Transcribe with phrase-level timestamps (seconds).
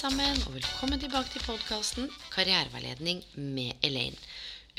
[0.00, 4.16] Sammen, og velkommen tilbake til podkasten Karriereveiledning med Elaine.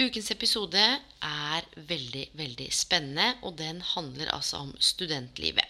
[0.01, 5.67] Ukens episode er veldig, veldig spennende, og den handler altså om studentlivet.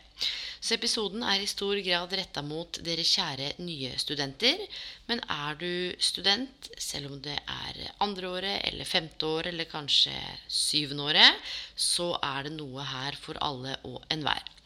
[0.62, 4.62] Så episoden er i stor grad retta mot dere kjære nye studenter.
[5.10, 10.16] Men er du student, selv om det er andreåret eller femteåret eller kanskje
[10.48, 11.44] syvendeåret,
[11.76, 14.61] så er det noe her for alle og enhver.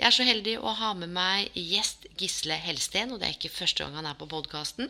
[0.00, 3.50] Jeg er så heldig å ha med meg gjest Gisle Helsten, og det er ikke
[3.52, 4.88] første gang han er på podkasten.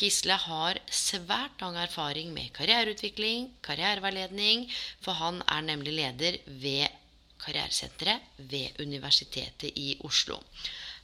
[0.00, 4.64] Gisle har svært lang erfaring med karriereutvikling, karriereveiledning,
[5.04, 6.88] for han er nemlig leder ved
[7.38, 10.40] Karrieresenteret ved Universitetet i Oslo.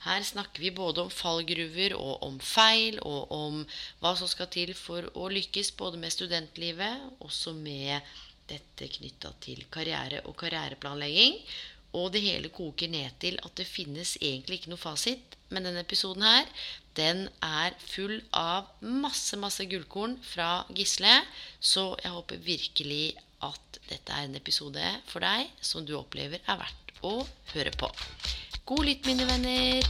[0.08, 3.60] Her snakker vi både om fallgruver og om feil, og om
[4.00, 8.00] hva som skal til for å lykkes både med studentlivet, også med
[8.48, 11.38] dette knytta til karriere og karriereplanlegging.
[11.94, 15.36] Og det hele koker ned til at det finnes egentlig ikke noe fasit.
[15.54, 16.48] Men denne episoden her,
[16.98, 21.20] den er full av masse, masse gullkorn fra Gisle.
[21.60, 23.14] Så jeg håper virkelig
[23.46, 27.14] at dette er en episode for deg som du opplever er verdt å
[27.52, 27.90] høre på.
[28.66, 29.86] God lytt, mine venner.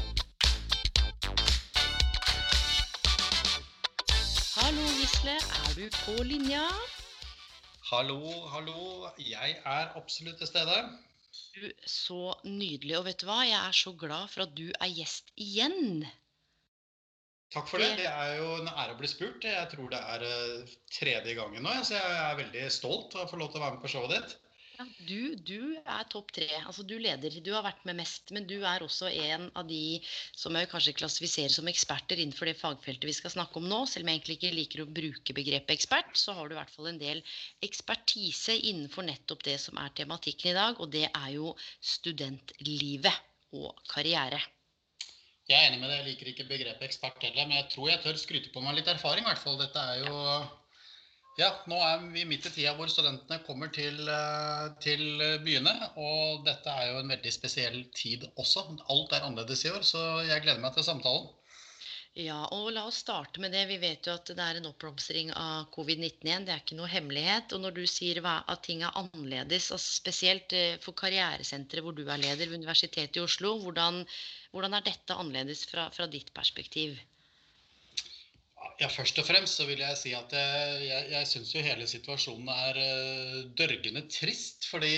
[4.58, 5.38] Hallo, Gisle.
[5.38, 6.66] Er du på linja?
[7.91, 8.20] Hallo,
[8.52, 9.08] hallo.
[9.20, 10.78] Jeg er absolutt til stede.
[11.55, 12.98] Du, Så nydelig.
[12.98, 13.41] Og vet du hva?
[13.47, 16.04] Jeg er så glad for at du er gjest igjen.
[17.54, 17.92] Takk for det.
[18.00, 19.44] Det er jo en ære å bli spurt.
[19.47, 23.31] Jeg tror det er uh, tredje gangen nå, så jeg er veldig stolt av å
[23.31, 24.34] få lov til å være med på showet ditt.
[24.75, 26.49] Ja, du, du er topp tre.
[26.65, 27.35] Altså, du leder.
[27.47, 28.33] Du har vært med mest.
[28.35, 30.01] Men du er også en av de
[30.35, 33.85] som jeg kanskje klassifiserer som eksperter innenfor det fagfeltet vi skal snakke om nå.
[33.91, 36.75] Selv om jeg egentlig ikke liker å bruke begrepet ekspert, så har du i hvert
[36.75, 37.23] fall en del
[37.67, 41.55] ekspertise innenfor nettopp det som er tematikken i dag, og det er jo
[41.95, 43.23] studentlivet
[43.55, 44.43] og karriere.
[45.47, 46.01] Jeg er enig med deg.
[46.01, 48.91] Jeg liker ikke begrepet ekspert heller, men jeg tror jeg tør skryte på meg litt
[48.91, 49.59] erfaring, i hvert fall.
[49.61, 50.19] Dette er jo
[51.41, 53.97] ja, nå er vi midt i tida hvor studentene kommer til,
[54.84, 55.05] til,
[55.47, 55.72] byene.
[55.99, 58.67] Og dette er jo en veldig spesiell tid også.
[58.95, 61.33] Alt er annerledes i år, så jeg gleder meg til samtalen.
[62.15, 63.65] Ja, og la oss starte med det.
[63.67, 66.44] Vi vet jo at det er en oppblomstring av covid-19 igjen.
[66.47, 67.56] Det er ikke noe hemmelighet.
[67.56, 72.23] Og når du sier at ting er annerledes, altså spesielt for karrieresenteret hvor du er
[72.23, 74.05] leder ved Universitetet i Oslo, hvordan,
[74.55, 76.94] hvordan er dette annerledes fra, fra ditt perspektiv?
[78.83, 81.87] Ja, Først og fremst så vil jeg si at jeg, jeg, jeg syns jo hele
[81.87, 84.67] situasjonen er uh, dørgende trist.
[84.71, 84.93] Fordi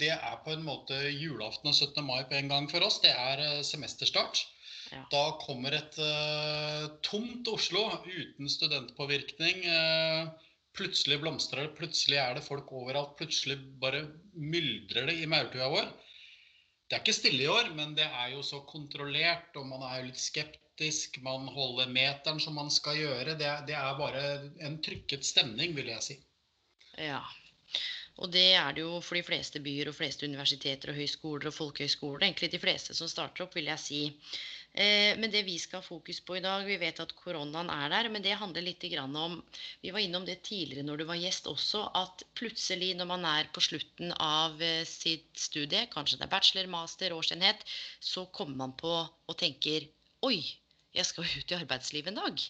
[0.00, 2.02] det er på en måte julaften og 17.
[2.06, 2.98] mai på en gang for oss.
[3.04, 4.42] Det er uh, semesterstart.
[4.90, 5.04] Ja.
[5.12, 9.66] Da kommer et uh, tomt Oslo uten studentpåvirkning.
[10.74, 13.14] plutselig blomstrer det, plutselig er det folk overalt.
[13.18, 14.04] Plutselig bare
[14.34, 15.86] myldrer det i maurtua vår.
[16.90, 20.00] Det er ikke stille i år, men det er jo så kontrollert, og man er
[20.00, 23.36] jo litt skeptisk taktisk, man holder meteren som man skal gjøre.
[23.36, 26.16] Det, det er bare en trykket stemning, vil jeg si.
[26.96, 27.20] Ja.
[28.20, 31.54] Og det er det jo for de fleste byer og fleste universiteter og høyskoler og
[31.56, 32.24] folkehøyskoler.
[32.24, 34.00] Egentlig de fleste som starter opp, vil jeg si.
[34.72, 37.88] Eh, men det vi skal ha fokus på i dag Vi vet at koronaen er
[37.90, 39.40] der, men det handler litt om
[39.82, 43.50] Vi var innom det tidligere når du var gjest også, at plutselig når man er
[43.52, 47.66] på slutten av eh, sitt studie, kanskje det er bachelor, master, årsenhet,
[48.00, 49.90] så kommer man på og tenker
[50.22, 50.44] Oi,
[50.96, 52.48] jeg skal ut i arbeidslivet en dag.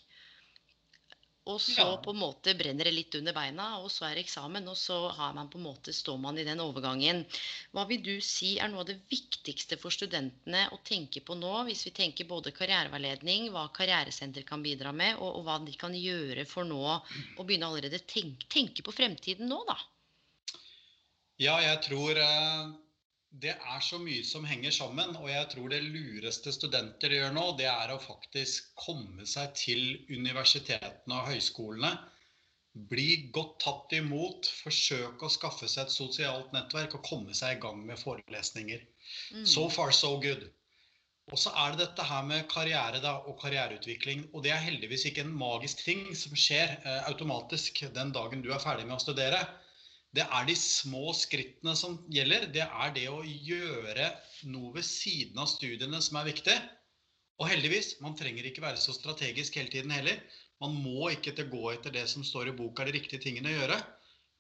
[1.49, 1.97] Og så ja.
[2.05, 4.69] på en måte brenner det litt under beina, og så er det eksamen.
[4.71, 7.23] Og så har man på en måte, står man i den overgangen.
[7.75, 11.55] Hva vil du si er noe av det viktigste for studentene å tenke på nå,
[11.69, 15.97] hvis vi tenker både karriereveiledning, hva karrieresenter kan bidra med, og, og, hva de kan
[15.97, 19.81] gjøre for nå å begynne allerede tenke, tenke på fremtiden nå, da?
[21.41, 22.90] Ja, jeg tror eh
[23.31, 27.45] det er så mye som henger sammen, og jeg tror det lureste studenter gjør nå,
[27.61, 31.93] det er å faktisk komme seg til universitetene og høyskolene.
[32.91, 37.61] Bli godt tatt imot, forsøke å skaffe seg et sosialt nettverk og komme seg i
[37.63, 38.83] gang med forelesninger.
[39.35, 39.47] Mm.
[39.47, 40.49] So far, so good.
[41.31, 44.27] Og så er det dette her med karriere da, og karriereutvikling.
[44.35, 48.51] Og det er heldigvis ikke en magisk ting som skjer eh, automatisk den dagen du
[48.51, 49.45] er ferdig med å studere.
[50.17, 52.49] Det er de små skrittene som gjelder.
[52.55, 54.11] Det er det å gjøre
[54.51, 56.57] noe ved siden av studiene som er viktig.
[57.41, 60.21] Og heldigvis, man trenger ikke være så strategisk hele tiden heller.
[60.61, 63.59] Man må ikke til gå etter det som står i boka, de riktige tingene å
[63.59, 63.79] gjøre.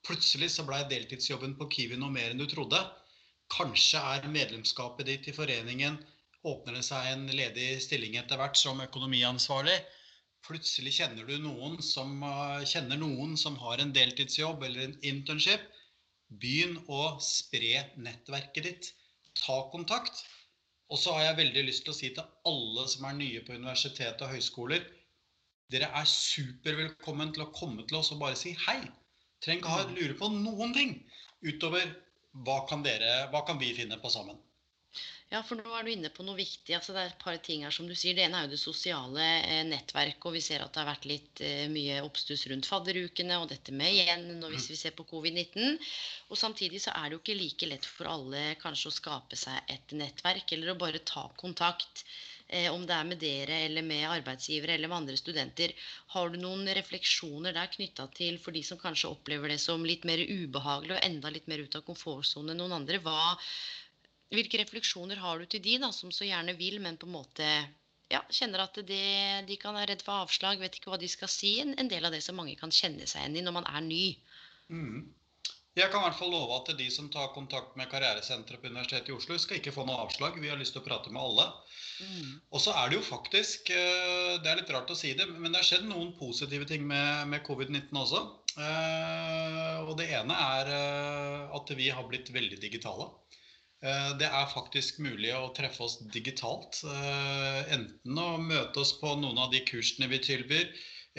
[0.06, 2.80] Plutselig så blei deltidsjobben på Kiwi noe mer enn du trodde.
[3.50, 5.98] Kanskje er medlemskapet ditt i foreningen
[6.48, 9.74] Åpner det seg en ledig stilling etter hvert som økonomiansvarlig.
[10.46, 15.66] Plutselig kjenner du noen som uh, kjenner noen som har en deltidsjobb eller en internship.
[16.42, 18.92] Begynn å spre nettverket ditt.
[19.42, 20.24] Ta kontakt.
[20.90, 23.54] Og så har jeg veldig lyst til å si til alle som er nye på
[23.54, 24.88] universitet og høyskoler
[25.70, 28.80] Dere er supervelkommen til å komme til oss og bare si hei.
[29.44, 30.96] Trenger ikke ha lure på noen ting
[31.46, 31.92] utover
[32.46, 34.38] hva kan, dere, hva kan vi finne på sammen.
[35.30, 36.74] Ja, for nå er du inne på noe viktig.
[36.74, 38.16] Altså, det er et par ting her som du sier.
[38.18, 40.24] Det ene er jo det sosiale eh, nettverket.
[40.26, 43.70] Og vi ser at det har vært litt eh, mye oppstuss rundt fadderukene og dette
[43.70, 45.78] med igjen når hvis vi ser på covid-19.
[46.34, 49.70] Og samtidig så er det jo ikke like lett for alle kanskje å skape seg
[49.70, 52.02] et nettverk eller å bare ta kontakt.
[52.50, 55.70] Eh, om det er med dere eller med arbeidsgivere eller med andre studenter.
[56.16, 60.02] Har du noen refleksjoner der knytta til for de som kanskje opplever det som litt
[60.08, 62.98] mer ubehagelig og enda litt mer ut av komfortsonen enn noen andre?
[63.04, 63.36] Hva,
[64.34, 67.46] hvilke refleksjoner har du til de da, som så gjerne vil, men på en måte
[68.10, 69.04] ja, kjenner at det,
[69.46, 71.56] de kan være redd for avslag, vet ikke hva de skal si?
[71.62, 73.86] En, en, del av det som mange kan kjenne seg igjen i når man er
[73.86, 74.04] ny.
[74.70, 75.08] Mm.
[75.78, 79.12] Jeg kan i hvert fall love at de som tar kontakt med Karrieresenteret på Universitetet
[79.12, 80.40] i Oslo, skal ikke få noe avslag.
[80.42, 81.46] Vi har lyst til å prate med alle.
[82.02, 82.32] Mm.
[82.50, 85.52] Og så er det jo faktisk eh, Det er litt rart å si det, men
[85.52, 88.24] det har skjedd noen positive ting med, med covid-19 også.
[88.58, 93.06] Eh, og det ene er eh, at vi har blitt veldig digitale.
[93.80, 96.82] Eh, det er faktisk mulig å treffe oss digitalt.
[96.84, 100.66] Eh, enten å møte oss på noen av de kursene vi tilbyr,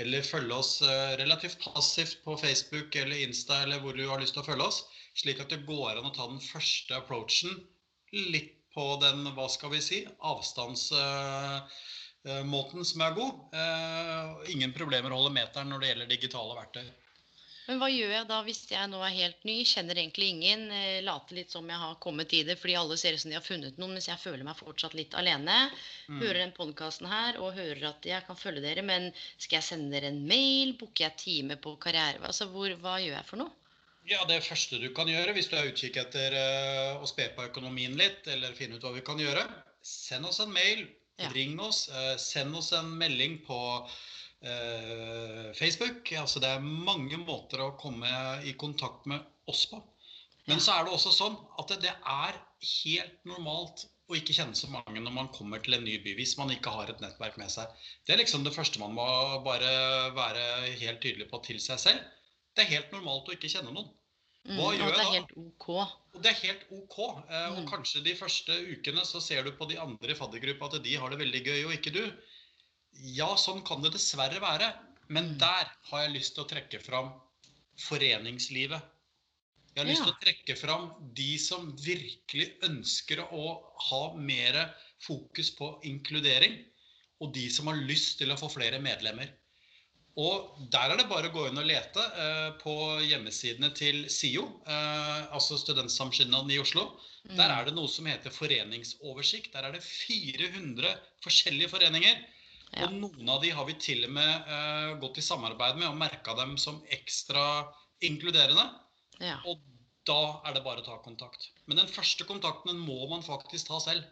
[0.01, 4.33] eller følge oss eh, relativt passivt på Facebook eller Insta eller hvor du har lyst
[4.37, 4.79] til å følge oss.
[5.17, 7.51] Slik at det går an å ta den første approachen
[8.13, 13.33] litt på den, hva skal vi si, avstandsmåten som er god.
[14.53, 16.87] Ingen problemer å holde meteren når det gjelder digitale verktøy.
[17.67, 21.03] Men hva gjør jeg da hvis jeg nå er helt ny, kjenner egentlig ingen, eh,
[21.05, 23.45] later litt som jeg har kommet i det fordi alle ser ut som de har
[23.45, 25.57] funnet noen, mens jeg føler meg fortsatt litt alene.
[26.09, 26.19] Mm.
[26.23, 29.93] Hører den podkasten her og hører at jeg kan følge dere, men skal jeg sende
[29.93, 30.75] dere en mail?
[30.79, 32.23] Booker jeg time på karriere?
[32.27, 33.57] Altså, hvor, hva gjør jeg for noe?
[34.09, 37.45] Ja, Det første du kan gjøre hvis du er utkikk etter uh, å spe på
[37.45, 39.45] økonomien litt, eller finne ut hva vi kan gjøre,
[39.85, 40.87] send oss en mail.
[41.21, 41.29] Ja.
[41.35, 41.85] Ring oss.
[41.93, 43.99] Uh, send oss en melding på eh,
[45.57, 46.09] Facebook.
[46.17, 48.09] Altså det er mange måter å komme
[48.47, 49.21] i kontakt med
[49.51, 49.77] oss på.
[50.49, 54.67] Men så er det også sånn at det, er helt normalt å ikke kjenne så
[54.71, 57.51] mange når man kommer til en ny by, hvis man ikke har et nettverk med
[57.53, 57.69] seg.
[58.05, 59.07] Det er liksom det første man må
[59.45, 59.71] bare
[60.17, 60.43] være
[60.81, 62.03] helt tydelig på til seg selv.
[62.55, 63.87] Det er helt normalt å ikke kjenne noen.
[64.41, 64.97] Mm, Hva mm, gjør jeg da?
[64.97, 65.67] Det er helt OK.
[66.17, 66.97] Det er helt OK.
[67.29, 67.69] Eh, og mm.
[67.69, 71.13] kanskje de første ukene så ser du på de andre i faddergruppa at de har
[71.13, 72.03] det veldig gøy, og ikke du.
[73.15, 74.71] Ja, sånn kan det dessverre være.
[75.11, 75.37] Men mm.
[75.41, 77.11] der har jeg lyst til å trekke fram
[77.87, 78.89] foreningslivet.
[79.71, 83.53] Jeg har lyst til å trekke fram de som virkelig ønsker å
[83.87, 84.57] ha mer
[85.03, 86.59] fokus på inkludering.
[87.23, 89.31] Og de som har lyst til å få flere medlemmer.
[90.19, 92.73] Og der er det bare å gå inn og lete eh, på
[93.05, 96.83] hjemmesidene til SIO, eh, altså Studentsamskipnaden i Oslo.
[97.29, 97.37] Mm.
[97.37, 99.53] Der er det noe som heter foreningsoversikt.
[99.53, 100.91] Der er det 400
[101.23, 102.19] forskjellige foreninger.
[102.71, 102.87] Ja.
[102.87, 105.99] Og noen av de har vi til og med uh, gått i samarbeid med og
[105.99, 107.43] merka dem som ekstra
[108.07, 108.63] inkluderende.
[109.19, 109.37] Ja.
[109.49, 109.59] Og
[110.07, 111.51] da er det bare å ta kontakt.
[111.67, 114.07] Men den første kontakten må man faktisk ta selv.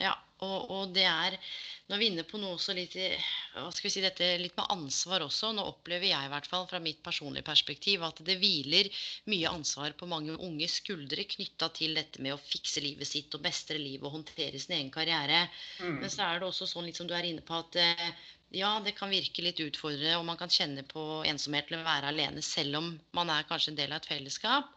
[0.00, 0.14] Ja,
[0.44, 1.38] og, og, det er
[1.84, 4.70] Nå er vi inne på noe så litt hva skal vi si, dette litt med
[4.72, 5.50] ansvar også.
[5.52, 8.88] Nå opplever jeg i hvert fall fra mitt personlige perspektiv at det hviler
[9.28, 13.44] mye ansvar på mange unge skuldre knytta til dette med å fikse livet sitt og
[13.44, 15.42] mestre livet og håndtere sin egen karriere.
[15.82, 16.00] Mm.
[16.00, 18.08] Men så er det også sånn litt som du er inne på at eh,
[18.54, 22.42] ja, det kan virke litt utfordrende, og man kan kjenne på ensomhet eller være alene
[22.44, 24.72] selv om man er kanskje en del av et fellesskap.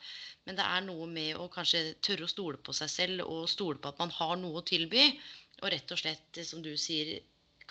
[0.48, 3.82] Men det er noe med å kanskje tørre å stole på seg selv og stole
[3.84, 5.10] på at man har noe å tilby.
[5.64, 7.18] Og rett og slett, som du sier,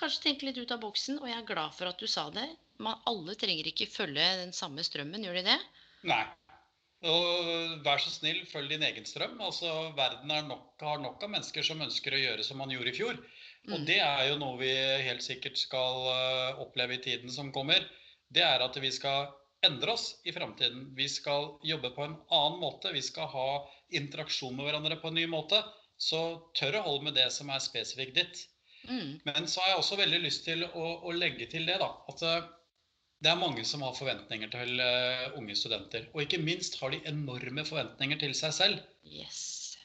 [0.00, 1.21] kanskje tenke litt ut av boksen.
[1.23, 2.49] Og jeg er glad for at du sa det.
[2.83, 5.61] Man, alle trenger ikke følge den samme strømmen, gjør de det?
[6.11, 6.25] Nei.
[7.07, 9.37] Og vær så snill, følg din egen strøm.
[9.45, 12.97] Altså, Verden nok, har nok av mennesker som ønsker å gjøre som man gjorde i
[12.97, 13.21] fjor.
[13.69, 13.87] Og mm.
[13.88, 14.73] det er jo noe vi
[15.07, 17.85] helt sikkert skal uh, oppleve i tiden som kommer.
[18.33, 19.31] Det er at vi skal
[19.66, 20.90] endre oss i framtiden.
[20.97, 22.93] Vi skal jobbe på en annen måte.
[22.95, 23.49] Vi skal ha
[23.95, 25.62] interaksjon med hverandre på en ny måte.
[25.99, 26.21] Så
[26.59, 28.45] tør å holde med det som er spesifikt ditt.
[28.87, 29.17] Mm.
[29.26, 31.88] Men så har jeg også veldig lyst til å, å legge til det, da.
[32.12, 32.49] At eh,
[33.25, 36.05] det er mange som har forventninger til uh, unge studenter.
[36.12, 38.83] Og ikke minst har de enorme forventninger til seg selv.
[39.09, 39.79] Yes.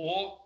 [0.00, 0.38] Og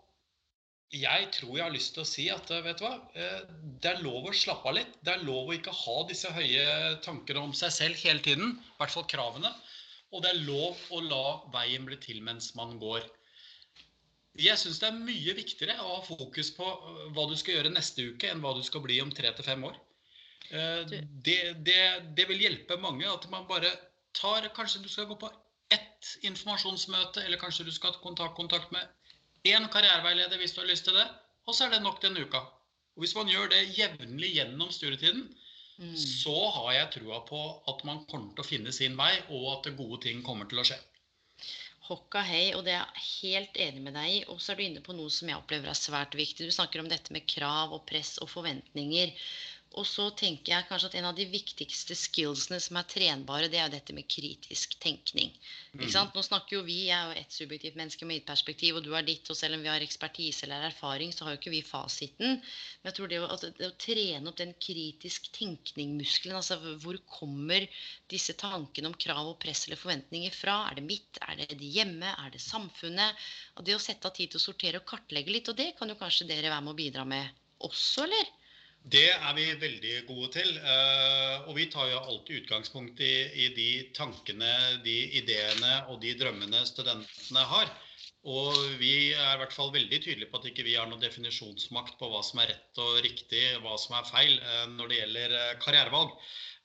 [0.93, 4.27] jeg tror jeg har lyst til å si at vet du hva, det er lov
[4.29, 4.99] å slappe av litt.
[5.01, 6.67] Det er lov å ikke ha disse høye
[7.07, 8.59] tankene om seg selv hele tiden.
[8.59, 9.55] I hvert fall kravene.
[10.13, 11.25] Og det er lov å la
[11.55, 13.07] veien bli til mens man går.
[14.41, 16.67] Jeg syns det er mye viktigere å ha fokus på
[17.13, 19.65] hva du skal gjøre neste uke, enn hva du skal bli om tre til fem
[19.69, 19.77] år.
[20.49, 21.81] Det, det,
[22.17, 23.71] det vil hjelpe mange at man bare
[24.17, 25.31] tar Kanskje du skal gå på
[25.73, 28.89] ett informasjonsmøte, eller kanskje du skal ta kontakt med
[29.49, 31.07] én karriereveileder hvis du har lyst til det,
[31.47, 32.43] og så er det nok denne uka.
[32.93, 35.25] Og Hvis man gjør det jevnlig gjennom studietiden,
[35.79, 35.97] mm.
[35.97, 37.41] så har jeg trua på
[37.73, 40.67] at man kommer til å finne sin vei, og at gode ting kommer til å
[40.69, 40.77] skje.
[41.89, 44.19] Hokka hei, og det er jeg helt enig med deg i.
[44.31, 46.47] Og så er du inne på noe som jeg opplever er svært viktig.
[46.47, 49.11] Du snakker om dette med krav og press og forventninger.
[49.81, 53.57] Og så tenker jeg kanskje at en av de viktigste skillsene som er trenbare, det
[53.57, 55.31] er jo dette med kritisk tenkning.
[55.73, 56.11] Ikke mm.
[56.13, 58.91] Nå snakker jo vi, Jeg er jo et subjektivt menneske med mitt perspektiv, og du
[58.93, 59.31] er ditt.
[59.33, 62.37] Og selv om vi har ekspertise eller erfaring, så har jo ikke vi fasiten.
[62.43, 67.01] Men jeg tror det å, altså, det å trene opp den kritisk tenkning-muskelen, altså hvor
[67.09, 67.65] kommer
[68.13, 70.59] disse tankene om krav og press eller forventninger fra?
[70.69, 71.23] Er det mitt?
[71.25, 72.13] Er det de hjemme?
[72.13, 73.25] Er det samfunnet?
[73.57, 75.89] Og det å sette av tid til å sortere og kartlegge litt, og det kan
[75.89, 78.33] jo kanskje dere være med å bidra med også, eller?
[78.83, 80.49] Det er vi veldig gode til.
[80.59, 84.51] Eh, og vi tar jo alltid utgangspunkt i, i, de tankene,
[84.83, 87.71] de ideene og de drømmene studentene har.
[88.27, 91.95] Og vi er i hvert fall veldig tydelige på at ikke vi har noen definisjonsmakt
[91.99, 95.37] på hva som er rett og riktig, hva som er feil eh, når det gjelder
[95.39, 96.19] eh, karrierevalg.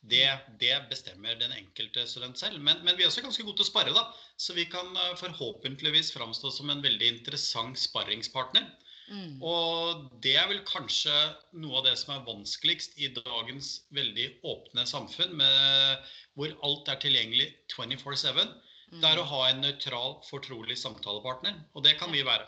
[0.07, 0.25] Det,
[0.61, 2.57] det bestemmer den enkelte student selv.
[2.65, 4.07] Men, men, vi er også ganske gode til å spare, da.
[4.41, 4.89] Så vi kan
[5.21, 8.69] forhåpentligvis framstå som en veldig interessant sparringspartner.
[9.07, 9.37] Mm.
[9.39, 11.13] Og det er vel kanskje
[11.61, 16.99] noe av det som er vanskeligst i dagens veldig åpne samfunn, med, hvor alt er
[17.03, 18.43] tilgjengelig 24-7.
[18.91, 18.99] Mm.
[18.99, 21.55] Det er å ha en nøytral, fortrolig samtalepartner.
[21.75, 22.47] Og det kan vi være.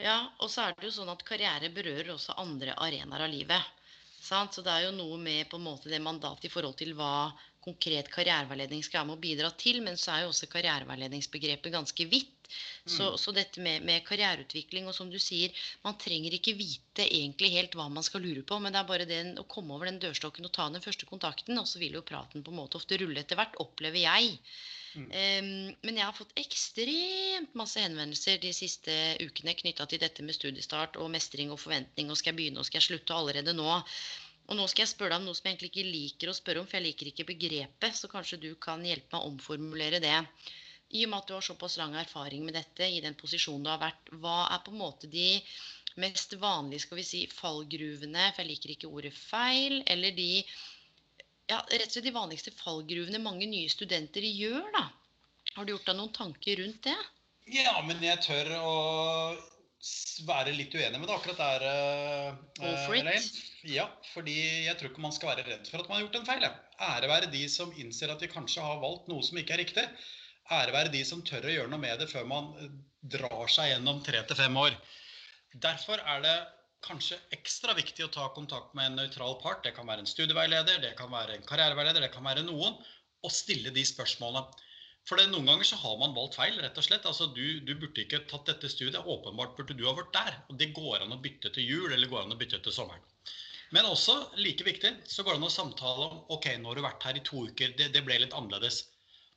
[0.00, 3.72] Ja, og så er det jo sånn at karriere berører også andre arenaer av livet.
[4.20, 4.56] Sant?
[4.56, 7.30] Så det er jo noe med på en måte det mandatet i forhold til hva
[7.64, 9.80] konkret karriereveiledning skal være med å bidra til.
[9.84, 12.35] Men så er jo også karriereveiledningsbegrepet ganske vidt.
[12.84, 13.18] Så, mm.
[13.22, 15.54] så, dette med, med, karriereutvikling, og som du sier,
[15.86, 19.08] man trenger ikke vite egentlig helt hva man skal lure på, men det er bare
[19.08, 22.06] den, å komme over den dørstokken og ta den første kontakten, og så vil jo
[22.06, 24.36] praten på en måte ofte rulle etter hvert, opplever jeg.
[24.96, 25.08] Mm.
[25.12, 25.48] Um,
[25.84, 30.96] men jeg har fått ekstremt masse henvendelser de siste ukene knytta til dette med studiestart
[30.96, 33.68] og mestring og forventning, og skal jeg begynne og skal jeg slutte allerede nå?
[34.46, 36.62] Og nå skal jeg spørre deg om noe som jeg egentlig ikke liker å spørre
[36.62, 40.14] om, for jeg liker ikke begrepet, så kanskje du kan hjelpe meg å omformulere det.
[40.94, 43.72] I og med at du har såpass lang erfaring med dette i den posisjonen du
[43.72, 45.40] har vært, hva er på en måte de
[46.00, 50.30] mest vanlige skal vi si, fallgruvene, for jeg liker ikke ordet feil, eller de
[51.46, 54.86] ja, rett og slett de vanligste fallgruvene mange nye studenter gjør, da?
[55.56, 56.96] Har du gjort deg noen tanker rundt det?
[57.54, 58.74] Ja, men jeg tør å
[60.26, 61.64] være litt uenig med det akkurat der,
[62.60, 63.22] uh, Elaine.
[63.70, 66.28] Ja, fordi jeg tror ikke man skal være redd for at man har gjort en
[66.28, 66.46] feil.
[66.90, 69.86] Ære være de som innser at de kanskje har valgt noe som ikke er riktig
[70.54, 72.68] ære være de som tør å gjøre noe med det før man eh,
[73.16, 74.76] drar seg gjennom tre til fem år.
[75.66, 76.36] Derfor er det
[76.86, 79.64] kanskje ekstra viktig å ta kontakt med en nøytral part.
[79.64, 82.78] Det kan være en studieveileder, det kan være en karriereveileder, det kan være noen.
[83.24, 84.64] Og stille de spørsmålene.
[85.06, 87.06] For det, noen ganger så har man valgt feil, rett og slett.
[87.06, 88.98] Altså, du, du, burde ikke tatt dette studiet.
[89.06, 90.40] Åpenbart burde du ha vært der.
[90.50, 93.04] Og det går an å bytte til jul, eller går an å bytte til sommeren.
[93.74, 96.84] Men også, like viktig, så går det an å samtale om ok, nå har du
[96.84, 98.82] vært her i to uker, det, det ble litt annerledes.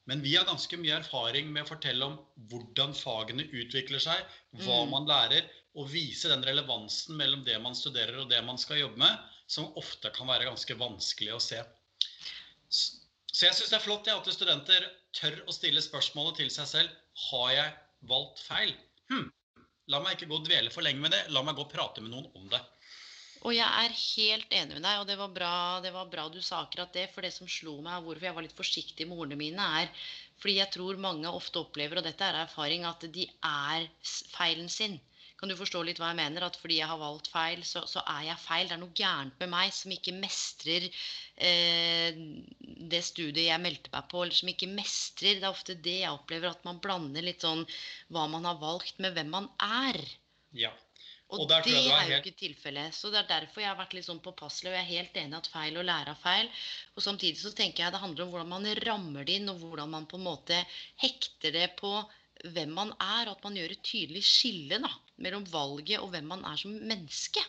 [0.09, 2.15] Men vi har ganske mye erfaring med å fortelle om
[2.49, 4.23] hvordan fagene utvikler seg,
[4.63, 4.93] hva mm.
[4.93, 8.97] man lærer, og vise den relevansen mellom det man studerer og det man skal jobbe
[9.03, 11.61] med, som ofte kan være ganske vanskelig å se.
[12.69, 16.71] Så jeg syns det er flott ja, at studenter tør å stille spørsmålet til seg
[16.71, 16.97] selv
[17.29, 17.77] har jeg
[18.09, 18.73] valgt feil.
[19.13, 19.27] Hm,
[19.93, 22.01] la meg ikke gå og dvele for lenge med det, la meg gå og prate
[22.01, 22.61] med noen om det.
[23.47, 25.53] Og jeg er helt enig med deg, og det var, bra,
[25.83, 27.05] det var bra du sa akkurat det.
[27.13, 29.91] For det som slo meg, hvorfor jeg var litt forsiktig med ordene mine, er
[30.39, 33.87] fordi jeg tror mange ofte opplever, og dette er erfaring, at de er
[34.35, 34.99] feilen sin.
[35.39, 36.43] Kan du forstå litt hva jeg mener?
[36.43, 38.67] At fordi jeg har valgt feil, så, så er jeg feil.
[38.67, 42.19] Det er noe gærent med meg som ikke mestrer eh,
[42.91, 45.39] det studiet jeg meldte meg på, eller som ikke mestrer.
[45.39, 47.63] Det er ofte det jeg opplever, at man blander litt sånn
[48.11, 50.01] hva man har valgt, med hvem man er.
[50.59, 50.73] Ja.
[51.29, 52.95] Og, og det er jo ikke tilfellet.
[52.97, 54.71] Så det er derfor jeg har vært litt sånn påpasselig.
[54.71, 56.49] Og jeg er helt enig at feil å lære av feil.
[56.95, 59.93] Og samtidig så tenker jeg det handler om hvordan man rammer det inn, og hvordan
[59.93, 60.57] man på en måte
[61.03, 61.93] hekter det på
[62.49, 64.89] hvem man er, og at man gjør et tydelig skille da,
[65.21, 67.43] mellom valget og hvem man er som menneske.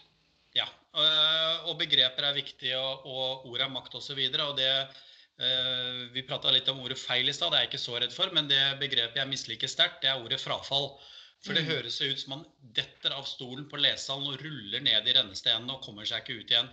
[0.58, 4.18] Ja, Eh, og begreper er viktige, og, og ord er makt osv.
[4.18, 7.72] Og, og det eh, Vi prata litt om ordet feil i stad, det er jeg
[7.72, 8.34] ikke så redd for.
[8.34, 10.92] Men det begrepet jeg misliker sterkt, det er ordet frafall.
[11.44, 11.70] For det mm.
[11.70, 15.84] høres ut som man detter av stolen på lesesalen og ruller ned i rennestenene og
[15.86, 16.68] kommer seg ikke ut igjen.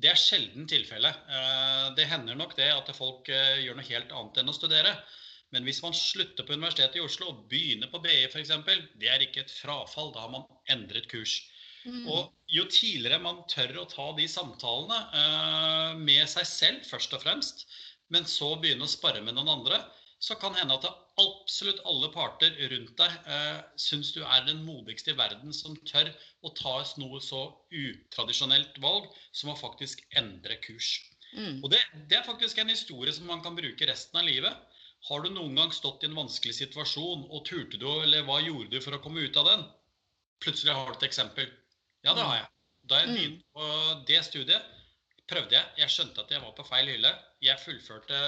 [0.00, 1.12] Det er sjelden tilfelle.
[1.28, 4.96] Eh, det hender nok det at folk gjør noe helt annet enn å studere.
[5.54, 8.50] Men hvis man slutter på Universitetet i Oslo og begynner på BI f.eks.,
[8.98, 10.10] det er ikke et frafall.
[10.14, 11.38] Da har man endret kurs.
[11.86, 12.06] Mm.
[12.10, 17.22] Og jo tidligere man tør å ta de samtalene uh, med seg selv først og
[17.22, 17.62] fremst,
[18.10, 19.78] men så begynne å spare med noen andre,
[20.18, 20.86] så kan hende at
[21.20, 26.08] absolutt alle parter rundt deg eh, syns du er den modigste i verden som tør
[26.46, 30.96] å ta noe så utradisjonelt valg som å faktisk endre kurs.
[31.36, 31.60] Mm.
[31.60, 34.56] Og det, det, er faktisk en historie som man kan bruke resten av livet.
[35.06, 38.72] Har du noen gang stått i en vanskelig situasjon, og turte du, eller hva gjorde
[38.72, 39.66] du for å komme ut av den?
[40.42, 41.50] Plutselig har du et eksempel.
[42.06, 42.48] Ja, det har jeg.
[42.86, 43.16] Da jeg mm.
[43.18, 43.68] begynte på
[44.08, 44.72] det studiet,
[45.30, 45.72] prøvde jeg.
[45.82, 47.12] Jeg skjønte at jeg var på feil hylle.
[47.44, 48.18] Jeg fullførte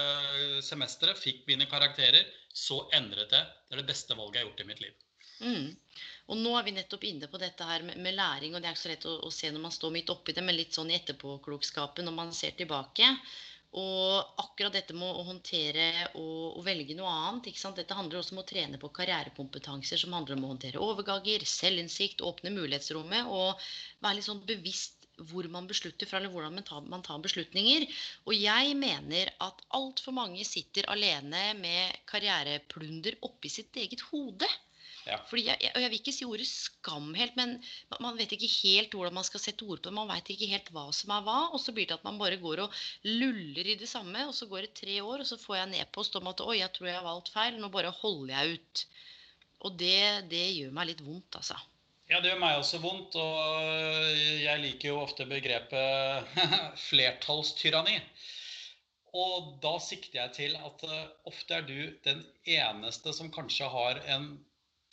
[0.65, 2.25] semesteret, fikk mine karakterer.
[2.53, 3.43] Så endret det.
[3.67, 5.05] Det er det beste valget jeg har gjort i mitt liv.
[5.39, 5.67] Mm.
[6.29, 8.75] Og nå er vi nettopp inne på dette her med, med, læring, og det er
[8.75, 10.91] ikke så lett å, å se når man står midt oppi det, men litt sånn
[10.91, 13.07] i etterpåklokskapen når man ser tilbake.
[13.79, 15.85] Og akkurat dette med å håndtere
[16.17, 20.39] og, og velge noe annet Dette handler også om å trene på karrierekompetanser som handler
[20.39, 23.61] om å håndtere overganger, selvinnsikt, åpne mulighetsrommet og
[24.01, 24.98] være litt sånn bevisst
[25.31, 27.85] hvor man beslutter fra, eller hvordan man tar, man tar beslutninger.
[28.25, 34.49] Og jeg mener at altfor mange sitter alene med karriereplunder oppi sitt eget hode.
[35.07, 35.17] Ja.
[35.29, 37.55] Fordi jeg, jeg, jeg, vil ikke si ordet skam helt, men
[38.03, 39.95] man vet ikke helt hvordan man skal sette ord på det.
[39.95, 41.39] Man vet ikke helt hva som er hva.
[41.55, 44.27] Og så blir det at man bare går og luller i det samme.
[44.29, 46.59] Og så går det tre år, og så får jeg en e-post om at oi,
[46.61, 47.57] jeg tror jeg har valgt feil.
[47.59, 48.85] Nå bare holder jeg ut.
[49.67, 49.99] Og det,
[50.31, 51.57] det gjør meg litt vondt, altså.
[52.09, 53.15] Ja, det gjør meg også vondt.
[53.21, 56.39] Og jeg liker jo ofte begrepet
[56.89, 57.99] flertallstyranni.
[59.17, 64.01] Og da sikter jeg til at eh, ofte er du den eneste som kanskje har
[64.15, 64.35] en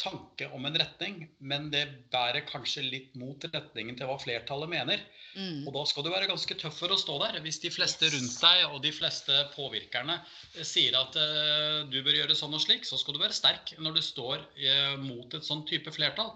[0.00, 5.05] tanke om en retning, men det bærer kanskje litt mot retningen til hva flertallet mener.
[5.37, 5.64] Mm.
[5.68, 7.38] Og da skal du være ganske tøff for å stå der.
[7.44, 12.20] Hvis de fleste rundt deg og de fleste påvirkerne eh, sier at uh, du bør
[12.20, 15.48] gjøre sånn og slik, så skal du være sterk når du står uh, mot et
[15.48, 16.35] sånn type flertall.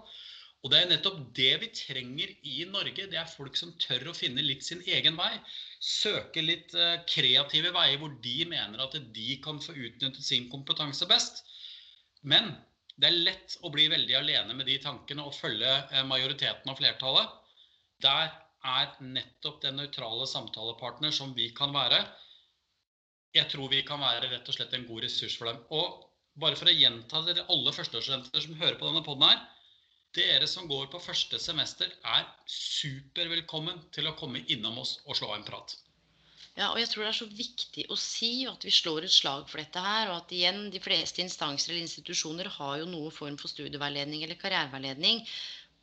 [0.61, 3.07] Og det er nettopp det vi trenger i Norge.
[3.09, 5.31] Det er folk som tør å finne litt sin egen vei.
[5.81, 11.07] Søke litt uh, kreative veier hvor de mener at de kan få utnyttet sin kompetanse
[11.09, 11.41] best.
[12.21, 12.53] Men
[13.01, 16.77] det er lett å bli veldig alene med de tankene og følge eh, majoriteten og
[16.77, 17.31] flertallet.
[18.05, 18.29] Der
[18.61, 22.03] er nettopp den nøytrale samtalepartner som vi kan være.
[23.33, 25.63] Jeg tror vi kan være rett og slett en god ressurs for dem.
[25.73, 26.03] Og
[26.41, 29.41] bare for å gjenta til alle førsteårsstudenter som hører på denne poden her.
[30.15, 35.31] Dere som går på første semester, er supervelkommen til å komme innom oss og slå
[35.35, 35.77] en prat.
[36.57, 39.45] Ja, og jeg tror det er så viktig å si at vi slår et slag
[39.47, 40.09] for dette her.
[40.11, 44.39] Og at igjen, de fleste instanser eller institusjoner har jo noen form for studieveiledning eller
[44.41, 45.23] karriereveiledning.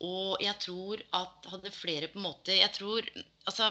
[0.05, 3.03] Og jeg tror at hadde flere på en måte Jeg tror
[3.49, 3.65] Altså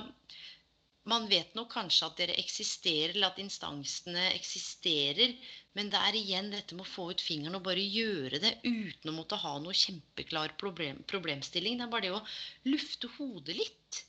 [1.09, 5.35] man vet nok kanskje at dere eksisterer, eller at instansene eksisterer.
[5.79, 9.13] Men det er igjen dette med å få ut fingeren og bare gjøre det uten
[9.13, 11.79] å måtte ha noe kjempeklar problem, problemstilling.
[11.79, 12.25] Det er bare det å
[12.73, 14.05] lufte hodet litt.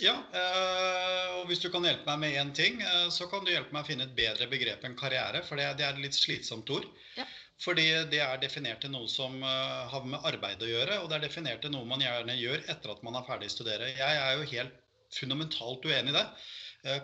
[0.00, 3.52] Ja, eh, og hvis du kan hjelpe meg med én ting, eh, så kan du
[3.52, 5.42] hjelpe meg å finne et bedre begrep enn karriere.
[5.44, 6.86] For det, er et litt slitsomt ord.
[7.18, 7.26] Ja.
[7.60, 11.18] Fordi det er definert til noe som eh, har med arbeid å gjøre, og det
[11.18, 13.90] er definert til noe man gjerne gjør etter at man er ferdig å studere.
[13.98, 14.79] Jeg er jo helt
[15.16, 16.26] fundamentalt uenig i det.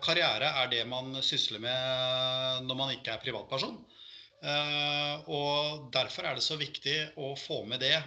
[0.00, 3.74] Karriere er det man sysler med når man ikke er privatperson.
[5.32, 7.98] Og derfor er det så viktig å få med det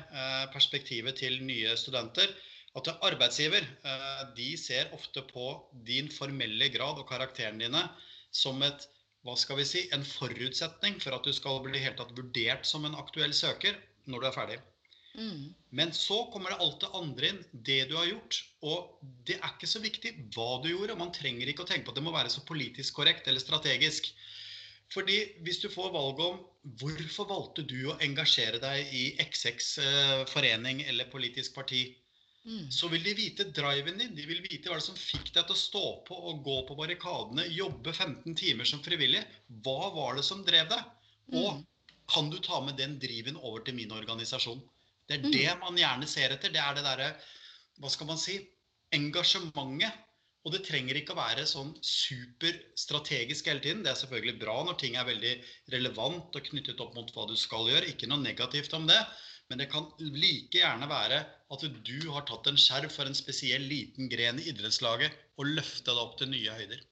[0.55, 2.33] perspektivet til nye studenter
[2.77, 5.49] at arbeidsgiver eh, de ser ofte på
[5.87, 7.83] din formelle grad og karakterene dine
[8.31, 8.85] som et,
[9.25, 12.85] hva skal vi si, en forutsetning for at du skal bli helt tatt vurdert som
[12.85, 14.59] en aktuell søker når du er ferdig.
[15.19, 15.53] Mm.
[15.75, 18.41] Men så kommer det alt det andre inn, det du har gjort.
[18.65, 20.97] Og det er ikke så viktig hva du gjorde.
[20.99, 24.09] Man trenger ikke å tenke på at det må være så politisk korrekt eller strategisk.
[24.89, 26.39] Fordi hvis du får valget om
[26.81, 31.83] hvorfor valgte du å engasjere deg i XX eh, forening eller politisk parti,
[32.45, 32.71] Mm.
[32.71, 34.15] Så vil de vite driven din.
[34.15, 36.77] De vil vite hva det som fikk deg til å stå på og gå på
[36.79, 39.21] barrikadene, jobbe 15 timer som frivillig.
[39.65, 40.87] Hva var det som drev deg?
[41.35, 41.63] Og mm.
[42.09, 44.63] kan du ta med den driven over til min organisasjon?
[45.09, 45.33] Det er mm.
[45.33, 46.53] det man gjerne ser etter.
[46.53, 47.09] Det er det derre
[47.81, 48.37] Hva skal man si?
[48.95, 50.05] Engasjementet.
[50.47, 53.81] Og det trenger ikke å være sånn superstrategisk hele tiden.
[53.83, 55.33] Det er selvfølgelig bra når ting er veldig
[55.73, 57.89] relevant og knyttet opp mot hva du skal gjøre.
[57.91, 58.99] Ikke noe negativt om det.
[59.49, 63.65] Men det kan like gjerne være at du har tatt en skjerv for en spesiell
[63.67, 66.85] liten gren i idrettslaget og løfta det opp til nye høyder.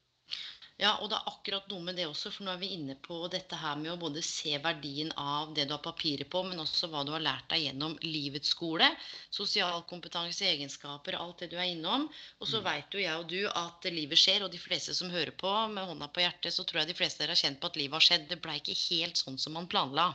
[0.77, 3.15] Ja, og det er akkurat noe med det også, for nå er vi inne på
[3.33, 6.89] dette her med å både se verdien av det du har papiret på, men også
[6.91, 8.91] hva du har lært deg gjennom livets skole.
[9.33, 12.05] Sosial kompetanse, egenskaper, alt det du er innom.
[12.37, 12.67] Og så mm.
[12.69, 15.89] veit jo jeg og du at livet skjer, og de fleste som hører på med
[15.89, 18.07] hånda på hjertet, så tror jeg de fleste dere har kjent på at livet har
[18.11, 18.29] skjedd.
[18.29, 20.11] Det blei ikke helt sånn som man planla.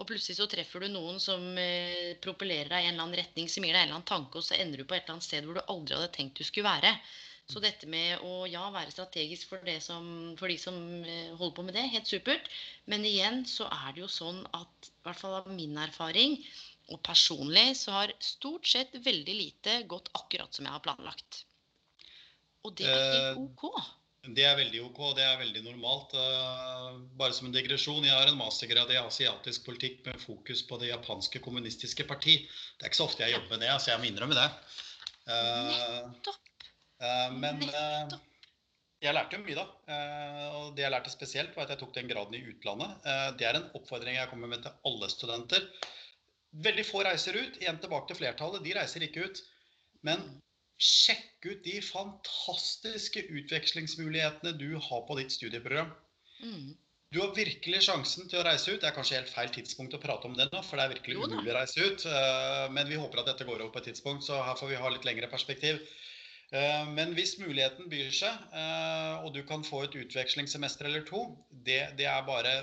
[0.00, 3.52] Og plutselig så treffer du noen som eh, propellerer deg i en eller annen retning,
[3.52, 5.28] som gir deg en eller annen tanke, og så ender du på et eller annet
[5.28, 6.94] sted hvor du aldri hadde tenkt du skulle være.
[7.50, 10.06] Så dette med å ja, være strategisk for, som,
[10.38, 12.50] for de som eh, holder på med det, helt supert.
[12.90, 16.38] Men igjen så er det jo sånn at i hvert fall av min erfaring
[16.90, 21.44] og personlig så har stort sett veldig lite gått akkurat som jeg har planlagt.
[22.66, 23.96] Og det er helt eh, OK.
[24.36, 26.12] Det er veldig OK, det er veldig normalt.
[26.18, 30.78] Eh, bare som en digresjon, jeg har en mastergrad i asiatisk politikk med fokus på
[30.82, 32.36] det japanske kommunistiske parti.
[32.76, 34.48] Det er ikke så ofte jeg jobber med det, så jeg må innrømme det.
[35.30, 36.49] Nettopp.
[37.00, 38.18] Eh, men eh,
[39.00, 39.64] jeg lærte jo mye, da.
[39.94, 43.08] Eh, og det jeg lærte spesielt, var at jeg tok den graden i utlandet.
[43.40, 45.66] Det er en oppfordring jeg kommer med til alle studenter.
[46.66, 47.58] Veldig få reiser ut.
[47.62, 48.64] Igjen tilbake til flertallet.
[48.66, 49.42] De reiser ikke ut.
[50.06, 50.22] Men
[50.80, 55.92] sjekk ut de fantastiske utvekslingsmulighetene du har på ditt studieprogram.
[56.40, 56.70] Mm.
[57.12, 58.80] Du har virkelig sjansen til å reise ut.
[58.80, 61.18] Det er kanskje helt feil tidspunkt å prate om det nå, for det er virkelig
[61.18, 62.04] umulig å reise ut.
[62.72, 64.92] Men vi håper at dette går over på et tidspunkt, så her får vi ha
[64.94, 65.82] litt lengre perspektiv.
[66.50, 71.22] Eh, men hvis muligheten byr seg, eh, og du kan få et utvekslingssemester eller to,
[71.66, 72.54] det, det, er bare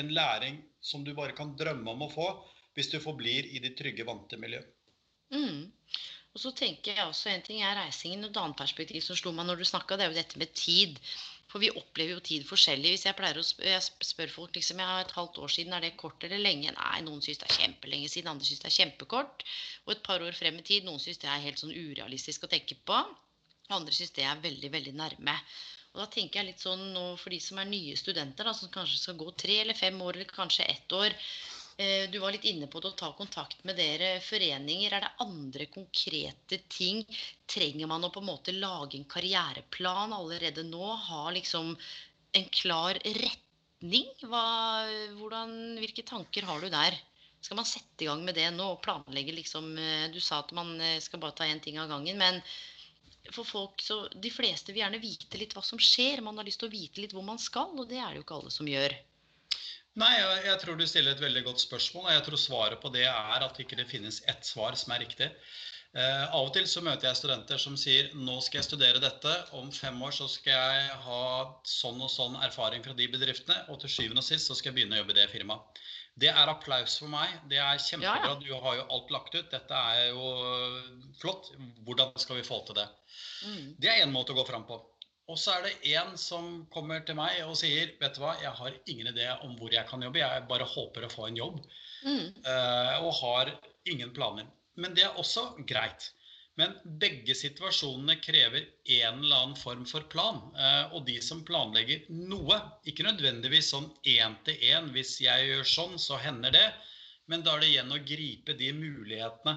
[0.00, 2.28] en læring som du bare kan drømme om å få
[2.76, 4.60] hvis du forblir i ditt trygge, vante miljø.
[5.32, 5.70] Mm.
[6.30, 9.32] Og så tenker jeg også En ting er reisingen, og et annet perspektiv som slo
[9.34, 11.00] meg når du snakka, det er jo dette med tid.
[11.50, 12.92] For vi opplever jo tid forskjellig.
[12.94, 15.82] Hvis jeg pleier å spørre spør folk liksom, jeg har et halvt år siden, er
[15.82, 16.70] det kort eller lenge?
[16.76, 19.42] Nei, noen syns det er kjempelenge siden, andre syns det er kjempekort.
[19.88, 22.52] Og et par år frem i tid, noen syns det er helt sånn urealistisk å
[22.52, 23.00] tenke på.
[23.76, 25.36] Andre syns det er veldig, veldig nærme.
[25.92, 28.70] Og da tenker jeg litt sånn nå for de som er nye studenter, da, som
[28.72, 31.16] kanskje skal gå tre eller fem år, eller kanskje ett år.
[31.80, 34.92] Eh, du var litt inne på det å ta kontakt med dere foreninger.
[34.92, 37.02] Er det andre konkrete ting?
[37.50, 40.86] Trenger man å på en måte lage en karriereplan allerede nå?
[41.08, 41.72] Ha liksom
[42.38, 44.10] en klar retning?
[44.22, 44.44] Hva,
[45.16, 46.98] hvordan, hvilke tanker har du der?
[47.40, 50.52] Skal man sette i gang med det nå og planlegge liksom eh, Du sa at
[50.52, 52.20] man eh, skal bare ta én ting av gangen.
[52.20, 52.44] men
[53.36, 56.22] for folk, så De fleste vil gjerne vite litt hva som skjer.
[56.24, 58.26] Man har lyst til å vite litt hvor man skal, og det er det jo
[58.26, 58.96] ikke alle som gjør.
[60.00, 62.06] Nei, jeg, jeg tror du stiller et veldig godt spørsmål.
[62.06, 64.94] og Jeg tror svaret på det er at ikke det ikke finnes ett svar som
[64.94, 65.30] er riktig.
[65.90, 69.32] Eh, av og til så møter jeg studenter som sier nå skal jeg studere dette,
[69.58, 71.24] om fem år så skal jeg ha
[71.66, 74.78] sånn og sånn erfaring fra de bedriftene, og til syvende og sist så skal jeg
[74.78, 75.82] begynne å jobbe i det firmaet.
[76.20, 77.32] Det er applaus for meg.
[77.48, 78.34] Det er kjempebra.
[78.42, 79.50] Du har jo alt lagt ut.
[79.52, 80.32] Dette er jo
[81.20, 81.52] flott.
[81.86, 82.88] Hvordan skal vi få til det?
[83.46, 83.68] Mm.
[83.80, 84.80] Det er én måte å gå fram på.
[85.30, 88.50] Og så er det en som kommer til meg og sier vet du hva, jeg
[88.58, 91.60] har ingen idé om hvor jeg kan jobbe, jeg bare håper å få en jobb.
[92.02, 92.24] Mm.
[92.42, 93.52] Uh, og har
[93.86, 94.48] ingen planer.
[94.80, 96.10] Men det er også greit.
[96.60, 98.66] Men begge situasjonene krever
[99.00, 100.40] en eller annen form for plan.
[100.52, 102.58] Eh, og de som planlegger noe,
[102.90, 106.66] ikke nødvendigvis sånn én til én hvis jeg gjør sånn, så hender det.
[107.32, 109.56] Men da er det igjen å gripe de mulighetene.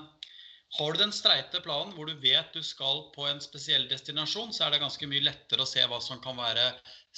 [0.77, 4.65] Har du den streite planen hvor du vet du skal på en spesiell destinasjon, så
[4.65, 6.71] er det ganske mye lettere å se hva som kan være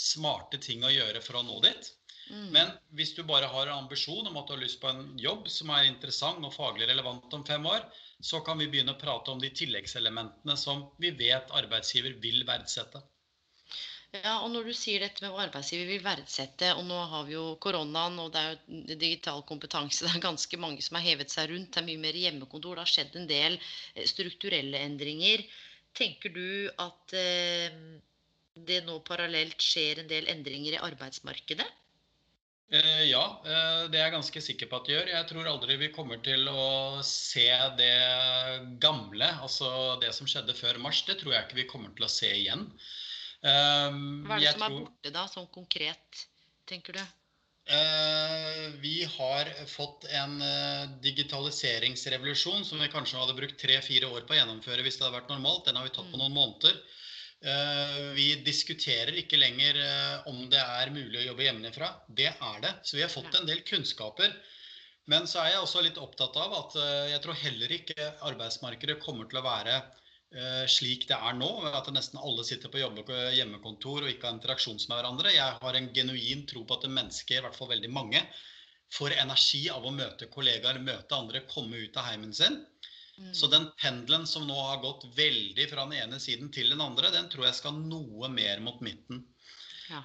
[0.08, 1.91] smarte ting å gjøre for å nå dit.
[2.30, 2.48] Mm.
[2.56, 5.50] Men hvis du bare har en ambisjon om at du har lyst på en jobb
[5.52, 7.86] som er interessant og faglig relevant om fem år,
[8.24, 13.04] så kan vi begynne å prate om de tilleggselementene som vi vet arbeidsgiver vil verdsette.
[14.16, 17.36] Ja, og når du sier dette med hva arbeidsgiver vil verdsette, og nå har vi
[17.36, 21.34] jo koronaen, og det er jo digital kompetanse, det er ganske mange som har hevet
[21.34, 25.44] seg rundt, det er mye mer hjemmekontor, det har skjedd en del eh, strukturelle endringer.
[25.96, 26.46] Tenker du
[26.82, 27.76] at eh,
[28.68, 31.68] det nå parallelt skjer en del endringer i arbeidsmarkedet?
[32.73, 35.10] Eh, ja, eh, det er jeg ganske sikker på at det gjør.
[35.13, 37.45] Jeg tror aldri vi kommer til å se
[37.78, 37.97] det
[38.82, 39.69] gamle, altså
[40.01, 41.04] det som skjedde før mars.
[41.06, 42.65] Det tror jeg ikke vi kommer til å se igjen.
[43.45, 46.25] Um, Hva er det jeg som er borte da, sånn konkret,
[46.65, 47.04] tenker du?
[47.69, 50.36] Uh, vi har fått en
[51.06, 55.34] digitaliseringsrevolusjon som vi kanskje hadde brukt tre-fire år på å gjennomføre hvis det hadde vært
[55.34, 55.67] normalt.
[55.69, 56.23] Den har vi tatt på mm.
[56.23, 56.82] noen måneder.
[57.45, 61.91] Eh, vi diskuterer ikke lenger eh, om det er mulig å jobbe hjemmefra.
[62.08, 62.71] Det er det.
[62.81, 64.34] Så vi har fått en del kunnskaper.
[65.12, 68.97] Men så er jeg også litt opptatt av at eh, jeg tror heller ikke arbeidsmarkedet
[69.03, 69.84] kommer til å være
[70.67, 74.97] slik det er nå, at nesten alle sitter på hjemmekontor og ikke har interaksjon med
[74.97, 75.31] hverandre.
[75.31, 78.19] Jeg har en genuin tro på at mennesker, i hvert fall veldig mange,
[78.91, 82.58] får energi av å møte kollegaer, møte andre, komme ut av heimen sin.
[83.17, 83.32] Mm.
[83.34, 87.13] Så den pendelen som nå har gått veldig fra den ene siden til den andre,
[87.13, 89.23] den tror jeg skal noe mer mot midten.
[89.89, 90.04] Ja.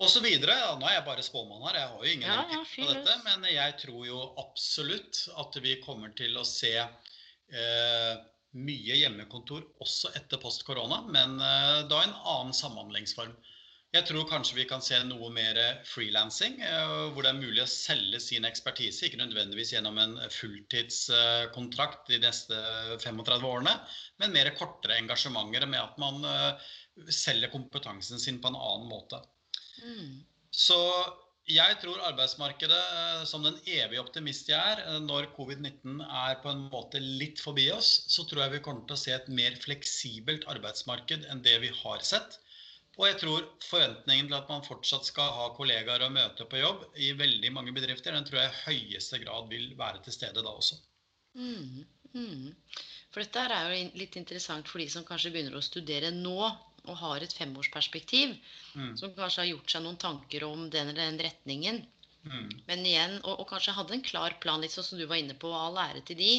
[0.00, 0.54] Og så videre.
[0.56, 3.16] Ja, nå er jeg bare spåmann her, jeg har jo ingen ja, ja, på dette.
[3.26, 8.14] Men jeg tror jo absolutt at vi kommer til å se eh,
[8.56, 13.34] mye hjemmekontor også etter post korona, men eh, da en annen samhandlingsform.
[13.90, 17.70] Jeg tror kanskje vi kan se noe mer frilansing, eh, hvor det er mulig å
[17.70, 19.08] selge sin ekspertise.
[19.08, 22.58] Ikke nødvendigvis gjennom en fulltidskontrakt de neste
[23.02, 23.72] 35 årene,
[24.22, 26.68] men mer kortere engasjementer med at man eh,
[27.10, 29.18] selger kompetansen sin på en annen måte.
[29.82, 30.20] Mm.
[30.54, 30.78] Så
[31.50, 36.62] jeg tror arbeidsmarkedet, eh, som den evige optimist jeg er, når covid-19 er på en
[36.70, 40.46] måte litt forbi oss, så tror jeg vi kommer til å se et mer fleksibelt
[40.54, 42.38] arbeidsmarked enn det vi har sett.
[43.00, 46.82] Og jeg tror forventningen til at man fortsatt skal ha kollegaer og møte på jobb
[47.00, 50.52] i veldig mange bedrifter, den tror jeg i høyeste grad vil være til stede da
[50.52, 50.76] også.
[51.40, 52.50] Mm, mm.
[53.10, 56.96] For dette er jo litt interessant for de som kanskje begynner å studere nå og
[57.00, 58.36] har et femårsperspektiv,
[58.74, 58.92] mm.
[59.00, 61.80] som kanskje har gjort seg noen tanker om den eller den retningen.
[62.28, 62.50] Mm.
[62.66, 65.36] Men igjen, og, og, kanskje hadde en klar plan, litt sånn som du var inne
[65.40, 66.34] på, all ære til de.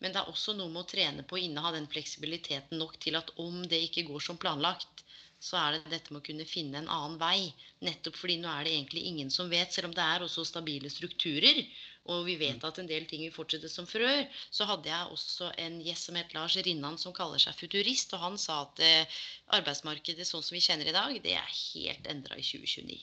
[0.00, 3.18] Men det er også noe med å trene på å inneha den fleksibiliteten nok til
[3.18, 5.04] at om det ikke går som planlagt,
[5.38, 7.52] så er det dette med å kunne finne en annen vei.
[7.86, 10.90] Nettopp fordi nå er det egentlig ingen som vet, selv om det er også stabile
[10.90, 11.60] strukturer.
[12.08, 14.24] Og vi vet at en del ting vil fortsette som før.
[14.50, 18.14] Så hadde jeg også en gjest som het Lars Rinnan, som kaller seg futurist.
[18.16, 19.20] Og han sa at eh,
[19.58, 22.98] arbeidsmarkedet sånn som vi kjenner i dag, det er helt endra i 2029.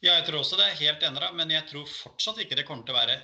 [0.00, 2.86] Ja, jeg tror også det er helt endra, men jeg tror fortsatt ikke det kommer
[2.88, 3.18] til å være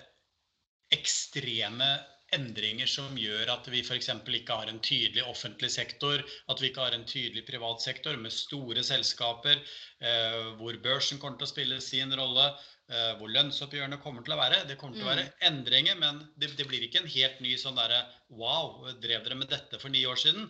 [0.93, 1.89] ekstreme
[2.35, 4.09] endringer som gjør at vi f.eks.
[4.11, 8.35] ikke har en tydelig offentlig sektor, at vi ikke har en tydelig privat sektor med
[8.35, 9.61] store selskaper,
[10.01, 12.49] eh, hvor børsen kommer til å spille sin rolle,
[12.91, 14.65] eh, hvor lønnsoppgjørene kommer til å være.
[14.67, 15.35] Det kommer til å være mm.
[15.51, 19.53] endringer, men det, det, blir ikke en helt ny sånn derre Wow, drev dere med
[19.53, 20.49] dette for ni år siden?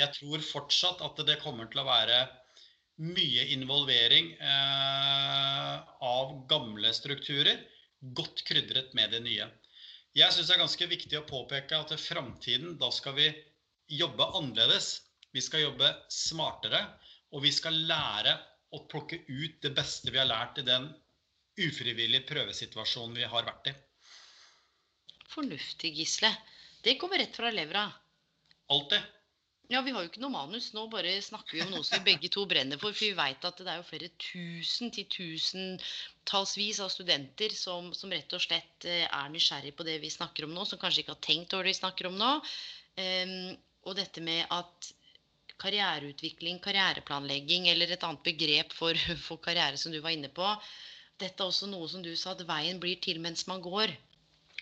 [0.00, 2.22] Jeg tror fortsatt at det kommer til å være
[3.00, 7.60] mye involvering eh, av gamle strukturer,
[8.16, 9.48] godt krydret med det nye.
[10.18, 13.28] Jeg syns det er ganske viktig å påpeke at i framtiden da skal vi
[13.94, 14.88] jobbe annerledes.
[15.30, 16.80] Vi skal jobbe smartere,
[17.30, 18.32] og vi skal lære
[18.74, 20.88] å plukke ut det beste vi har lært i den
[21.60, 23.76] ufrivillige prøvesituasjonen vi har vært i.
[25.30, 26.32] Fornuftig, Gisle.
[26.82, 27.86] Det kommer rett fra levra.
[28.74, 29.06] Alltid.
[29.70, 30.72] Ja, vi har jo ikke noe manus.
[30.74, 32.90] Nå bare snakker vi om noe som vi begge to brenner for.
[32.90, 38.10] For vi veit at det er jo flere tusen til tusentallsvis av studenter som, som,
[38.10, 41.14] rett og slett eh, er nysgjerrig på det vi snakker om nå, som kanskje ikke
[41.14, 42.32] har tenkt over det vi snakker om nå.
[42.98, 43.36] Um,
[43.86, 44.90] og dette med at
[45.60, 50.50] karriereutvikling, karriereplanlegging eller et annet begrep for, for karriere som du var inne på,
[51.20, 53.94] dette er også noe som du sa, at veien blir til mens man går.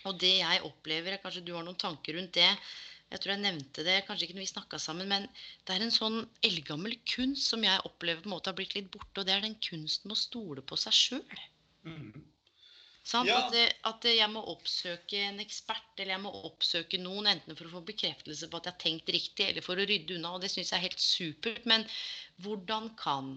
[0.05, 2.51] Og det jeg opplever, kanskje du har noen tanker rundt det,
[3.09, 5.27] jeg tror jeg nevnte det kanskje ikke når vi snakka sammen, men
[5.65, 8.91] det er en sånn eldgammel kunst som jeg opplever på en måte har blitt litt
[8.93, 11.41] borte, og det er den kunsten med å stole på seg sjøl.
[11.87, 12.19] Mm.
[13.09, 13.39] Ja.
[13.39, 13.55] at,
[13.89, 17.81] at, jeg må oppsøke en ekspert, eller jeg må oppsøke noen enten for å få
[17.87, 20.35] bekreftelse på at jeg har tenkt riktig, eller for å rydde unna.
[20.35, 21.65] Og det syns jeg er helt supert.
[21.69, 21.87] Men
[22.45, 23.31] hvordan kan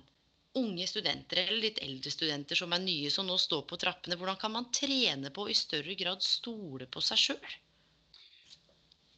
[0.61, 4.37] unge studenter, eller litt eldre studenter som er nye, som nå står på trappene, hvordan
[4.43, 7.55] kan man trene på å i større grad stole på seg sjøl?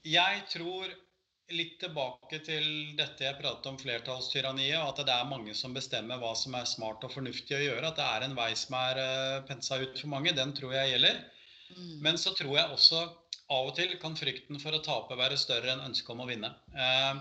[0.04, 0.90] Jeg tror
[1.52, 6.32] litt tilbake til dette jeg pratet om flertallstyranniet, at det er mange som bestemmer hva
[6.38, 7.90] som er smart og fornuftig å gjøre.
[7.90, 10.32] At det er en vei som er uh, pensa ut for mange.
[10.36, 11.20] Den tror jeg gjelder.
[11.74, 11.94] Mm.
[12.06, 13.02] Men så tror jeg også
[13.54, 16.52] av og til kan frykten for å tape være større enn ønsket om å vinne.
[16.72, 17.20] Uh,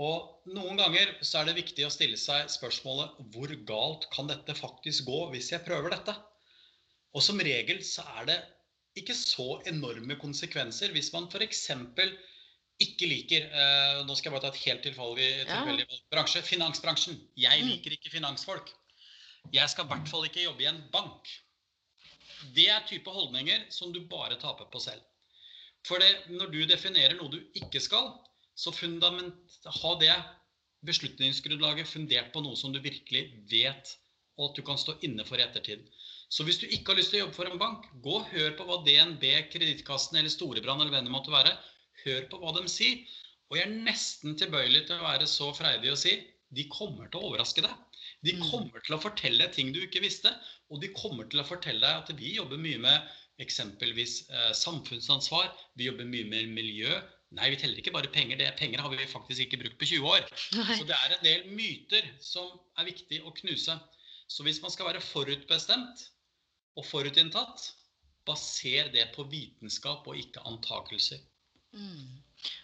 [0.00, 4.56] og noen ganger så er det viktig å stille seg spørsmålet hvor galt kan dette
[4.56, 6.16] faktisk gå hvis jeg prøver dette?
[7.12, 8.38] Og som regel så er det
[8.98, 11.62] ikke så enorme konsekvenser hvis man f.eks.
[12.82, 16.00] ikke liker uh, Nå skal jeg bare ta et helt tilfeldig, tilfeldig ja.
[16.12, 16.42] bransje.
[16.44, 17.20] Finansbransjen.
[17.38, 17.70] Jeg mm.
[17.70, 18.72] liker ikke finansfolk.
[19.52, 21.30] Jeg skal i hvert fall ikke jobbe i en bank.
[22.56, 25.02] Det er type holdninger som du bare taper på selv.
[25.86, 28.12] For det, når du definerer noe du ikke skal,
[28.54, 30.14] så ha det
[30.86, 33.94] beslutningsgrunnlaget fundert på noe som du virkelig vet,
[34.38, 35.84] og at du kan stå inne for i ettertid.
[36.32, 38.54] Så hvis du ikke har lyst til å jobbe for en bank, gå og hør
[38.56, 41.52] på hva DNB, Kredittkassen eller Storebrand eller hvem det måtte være,
[42.06, 43.02] hør på hva de sier.
[43.50, 46.14] Og jeg er nesten tilbøyelig til å være så freidig å si
[46.56, 47.74] de kommer til å overraske deg.
[48.24, 48.44] De mm.
[48.48, 50.32] kommer til å fortelle deg ting du ikke visste,
[50.72, 55.50] og de kommer til å fortelle deg at vi jobber mye med eksempelvis eh, samfunnsansvar,
[55.76, 57.00] vi jobber mye med miljø,
[57.32, 58.36] Nei, vi teller ikke bare penger.
[58.36, 60.26] Det penger har vi faktisk ikke brukt på 20 år.
[60.58, 60.74] Nei.
[60.76, 63.78] Så det er en del myter som er viktig å knuse.
[64.28, 66.04] Så hvis man skal være forutbestemt
[66.76, 67.68] og forutinntatt,
[68.28, 71.20] baser det på vitenskap og ikke antakelser.
[71.72, 72.20] Mm.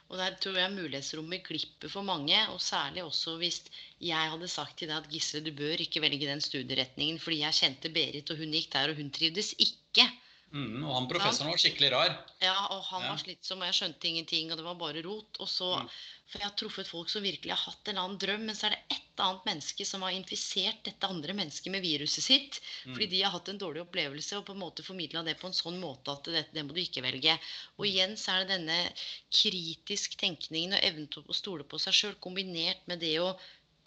[0.08, 2.38] Og der tror jeg mulighetsrommet glipper for mange.
[2.52, 3.60] Og særlig også hvis
[4.00, 7.58] jeg hadde sagt til deg at Gisle, du bør ikke velge den studieretningen fordi jeg
[7.60, 10.06] kjente Berit, og hun gikk der, og hun trivdes ikke.
[10.52, 12.14] Mm, og han professoren var skikkelig rar.
[12.40, 13.10] Ja, og han Ja.
[13.12, 15.36] var slitsom, og jeg skjønte ingenting, og det var bare rot.
[15.40, 15.90] Og så, Mm.
[16.28, 18.66] For jeg har truffet folk som virkelig har hatt en eller annen drøm, men så
[18.66, 22.60] er det ett annet menneske som har infisert dette andre mennesket med viruset sitt.
[22.84, 22.92] Mm.
[22.94, 25.56] Fordi de har hatt en dårlig opplevelse og på en måte formidla det på en
[25.56, 27.38] sånn måte at det, det må du ikke velge.
[27.78, 28.92] Og igjen så er det denne
[29.32, 33.32] kritisk tenkningen og evnen til å stole på seg sjøl kombinert med det å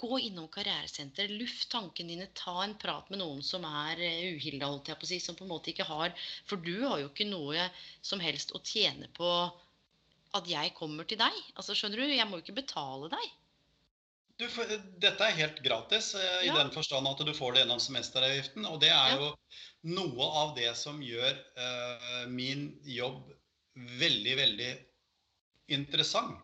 [0.01, 4.69] gå innom karrieresenter, luft tankene dine, ta en prat med noen som er uh, uhilda,
[4.69, 6.15] holdt jeg på å si, som på en måte ikke har
[6.49, 7.69] For du har jo ikke noe
[8.01, 9.29] som helst å tjene på
[10.37, 11.37] at jeg kommer til deg.
[11.59, 12.13] Altså, skjønner du?
[12.15, 13.31] Jeg må jo ikke betale deg.
[14.41, 14.69] Du, for,
[15.03, 16.55] dette er helt gratis eh, i Ja.
[16.57, 18.65] den forstand at du får det gjennom semesteravgiften.
[18.65, 19.17] Og det er Ja.
[19.19, 19.35] jo
[19.97, 23.27] noe av det som gjør uh, min jobb
[23.75, 24.71] veldig, veldig
[25.77, 26.39] interessant.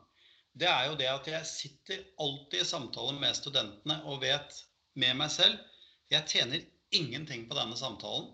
[0.58, 4.62] Det er jo det at jeg sitter alltid i samtale med studentene og vet
[4.98, 5.58] med meg selv
[6.14, 6.64] jeg tjener
[6.96, 8.30] ingenting på denne samtalen.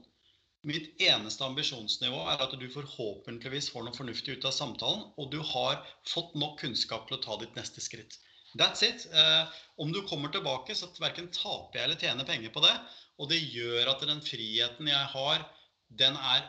[0.64, 5.40] Mitt eneste ambisjonsnivå er at du forhåpentligvis får noe fornuftig ut av samtalen, og du
[5.44, 8.16] har fått nok kunnskap til å ta ditt neste skritt.
[8.54, 9.08] That's it.
[9.12, 12.76] Eh, om du kommer tilbake, så verken taper jeg eller tjener penger på det.
[13.18, 15.44] Og det gjør at den friheten jeg har,
[15.90, 16.46] den er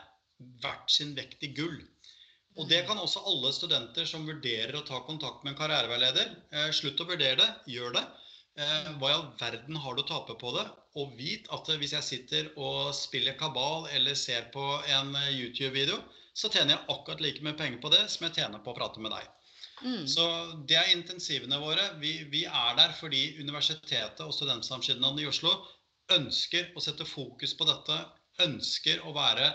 [0.63, 1.79] verdt sin vekt i gull.
[2.55, 6.31] Og det kan også alle studenter som vurderer å ta kontakt med en karriereveileder.
[6.55, 8.03] Eh, slutt å vurdere det, gjør det.
[8.55, 10.63] Eh, hva i all verden har du å tape på det?
[11.01, 15.99] Og vit at eh, hvis jeg sitter og spiller kabal eller ser på en YouTube-video,
[16.35, 19.03] så tjener jeg akkurat like mye penger på det som jeg tjener på å prate
[19.03, 19.27] med deg.
[19.83, 20.07] Mm.
[20.07, 20.25] Så
[20.67, 21.89] det er intensivene våre.
[21.99, 25.51] Vi, vi er der fordi universitetet og studentsamskipnadene i Oslo
[26.15, 27.99] ønsker å sette fokus på dette.
[28.43, 29.51] Ønsker å være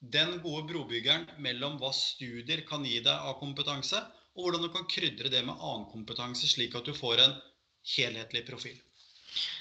[0.00, 4.00] den gode brobyggeren mellom hva studier kan gi deg av kompetanse,
[4.36, 7.34] og hvordan du kan krydre det med annen kompetanse, slik at du får en
[7.96, 8.78] helhetlig profil.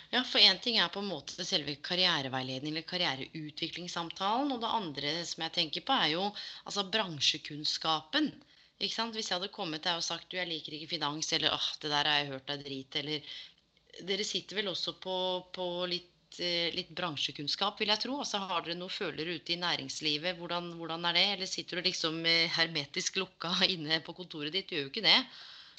[0.10, 4.54] Ja, for én ting er på en måte selve karriereveiledningen eller karriereutviklingssamtalen.
[4.56, 6.24] Og det andre som jeg tenker på, er jo
[6.64, 8.32] altså bransjekunnskapen.
[8.80, 11.92] Hvis jeg hadde kommet deg og sagt du, jeg liker ikke finans, eller åh, det
[11.92, 13.32] der har jeg hørt deg drit, eller
[14.06, 15.14] Dere sitter vel også på,
[15.52, 18.20] på litt, eh, litt bransjekunnskap, vil jeg tro.
[18.22, 20.38] Altså, har dere noe følere ute i næringslivet?
[20.38, 21.28] Hvordan, hvordan er det?
[21.36, 24.70] Eller sitter du liksom eh, hermetisk lukka inne på kontoret ditt?
[24.70, 25.18] Du gjør jo ikke det.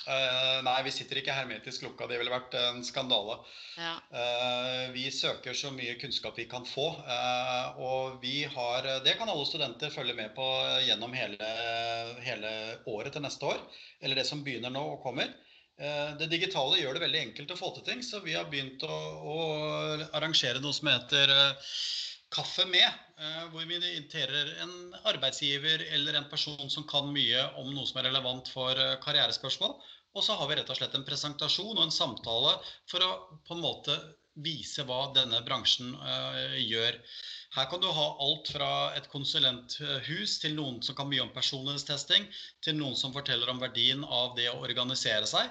[0.01, 2.07] Uh, nei, vi sitter ikke hermetisk lukka.
[2.09, 3.37] Det ville vært en skandale.
[3.77, 3.99] Ja.
[4.09, 6.87] Uh, Vi søker så mye kunnskap vi kan få.
[7.05, 10.47] Uh, Og vi har Det kan alle studenter følge med på
[10.87, 11.53] gjennom hele,
[12.25, 12.53] hele
[12.89, 13.61] året til neste år.
[14.01, 15.29] Eller det som begynner nå og kommer.
[15.81, 18.85] Eh, Det digitale gjør det veldig enkelt å få til ting, så vi har begynt
[18.85, 18.99] å,
[19.33, 19.37] å
[20.19, 21.71] arrangere noe som heter eh,
[22.31, 22.87] Kaffe med,
[23.19, 24.75] eh, hvor vi inviterer en
[25.09, 29.75] arbeidsgiver eller en person som kan mye om noe som er relevant for karrierespørsmål.
[30.15, 32.55] Og så har vi rett og slett en presentasjon og en samtale
[32.91, 33.11] for å
[33.47, 33.97] på en måte
[34.39, 35.91] vise hva denne bransjen
[36.67, 36.99] gjør.
[37.57, 42.29] Her kan du ha alt fra et konsulenthus til noen som kan mye om personlighetstesting,
[42.63, 45.51] til noen som forteller om verdien av det å organisere seg.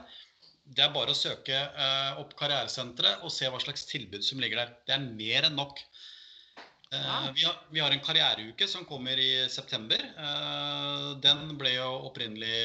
[0.64, 4.62] Det er bare å søke eh, opp Karrieresenteret og se hva slags tilbud som ligger
[4.62, 4.74] der.
[4.88, 5.82] Det er mer enn nok.
[5.82, 6.08] Eh,
[6.90, 7.34] Wow.
[7.36, 10.02] vi, har, vi har en karriereuke som kommer i september.
[10.02, 12.56] Eh, den ble jo opprinnelig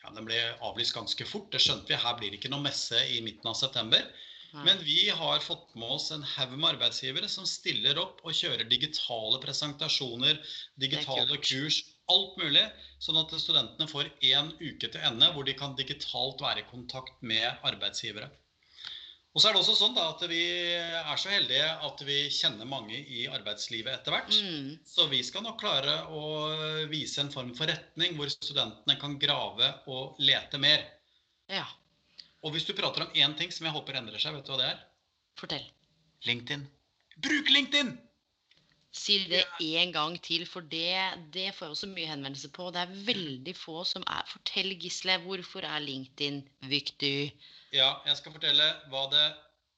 [0.00, 1.50] ja, den ble avlyst ganske fort.
[1.52, 1.98] Det skjønte vi.
[2.00, 4.06] Her blir det ikke noe messe i midten av september.
[4.52, 8.66] Men vi har fått med oss en haug med arbeidsgivere som stiller opp og kjører
[8.70, 10.40] digitale presentasjoner,
[10.80, 12.64] digitale kurs, alt mulig.
[13.02, 17.22] Sånn at studentene får én uke til ende hvor de kan digitalt være i kontakt
[17.22, 18.30] med arbeidsgivere.
[19.30, 22.66] Og så er det også sånn da at vi er så heldige at vi kjenner
[22.66, 24.34] mange i arbeidslivet etter hvert.
[24.34, 24.72] Mm.
[24.82, 26.22] Så vi skal nok klare å
[26.90, 30.82] vise en form for retning hvor studentene kan grave og lete mer.
[31.50, 31.68] Ja,
[32.40, 34.62] Og hvis du prater om én ting som jeg håper endrer seg, vet du hva
[34.62, 34.86] det er?
[35.40, 35.66] fortell.
[36.28, 36.64] LinkedIn.
[37.24, 37.94] Bruk LinkedIn!
[38.90, 40.98] Si det en gang til, for det,
[41.34, 42.72] det får jeg også mye henvendelser på.
[42.74, 46.40] Det er veldig få som er Fortell, Gisle, hvorfor er LinkedIn
[46.72, 47.30] viktig?
[47.76, 49.28] Ja, jeg skal fortelle hva det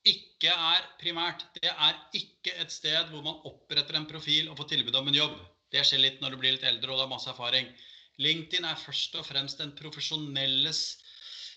[0.09, 1.45] ikke er primært.
[1.59, 5.21] Det er ikke et sted hvor man oppretter en profil og får tilbud om en
[5.21, 5.37] jobb.
[5.73, 7.69] Det skjer litt når du blir litt eldre og du har masse erfaring.
[8.21, 10.83] LinkedIn er først og fremst den profesjonelles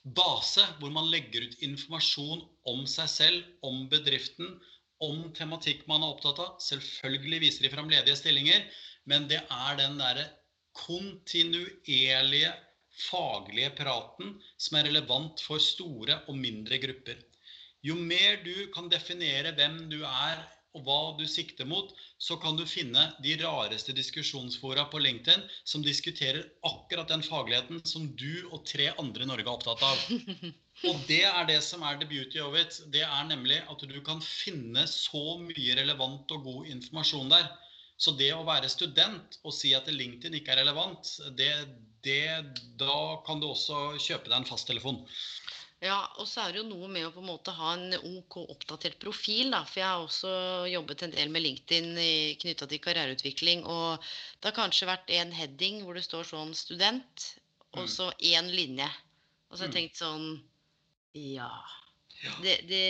[0.06, 4.56] base hvor man legger ut informasjon om seg selv, om bedriften,
[5.04, 6.52] om tematikk man er opptatt av.
[6.62, 8.68] Selvfølgelig viser de fram ledige stillinger,
[9.10, 10.28] men det er den derre
[10.78, 12.54] kontinuerlige
[13.10, 17.18] faglige praten som er relevant for store og mindre grupper.
[17.86, 20.42] Jo mer du kan definere hvem du er
[20.76, 25.84] og hva du sikter mot, så kan du finne de rareste diskusjonsfora på LinkedIn som
[25.86, 30.06] diskuterer akkurat den fagligheten som du og tre andre i Norge er opptatt av.
[30.90, 32.82] Og det er det som er the beauty of it.
[32.92, 37.48] Det er nemlig at du kan finne så mye relevant og god informasjon der.
[37.96, 41.52] Så det å være student og si at LinkedIn ikke er relevant, det,
[42.04, 42.44] det,
[42.80, 42.98] da
[43.28, 45.00] kan du også kjøpe deg en fasttelefon.
[45.86, 48.40] Ja, og så er det jo noe med å på en måte ha en OK
[48.42, 49.62] oppdatert profil, da.
[49.70, 50.34] For jeg har også
[50.72, 51.92] jobbet en del med LinkedIn
[52.42, 53.66] knytta til karriereutvikling.
[53.70, 54.02] Og
[54.40, 57.30] det har kanskje vært en heading hvor det står sånn 'student',
[57.76, 57.92] og mm.
[57.98, 58.90] så én linje.
[59.50, 59.80] Og så har jeg mm.
[59.80, 60.28] tenkt sånn
[61.16, 61.52] Ja.
[62.42, 62.86] Det, det,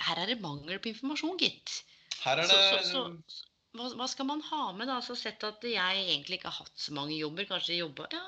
[0.00, 1.82] her er det mangel på informasjon, gitt.
[2.22, 2.56] Her er det...
[2.56, 4.98] Så, så, så, hva, hva, skal man ha med, da?
[5.04, 7.48] Så sett at jeg egentlig ikke har hatt så mange jobber.
[7.50, 8.22] Kanskje jobba ja,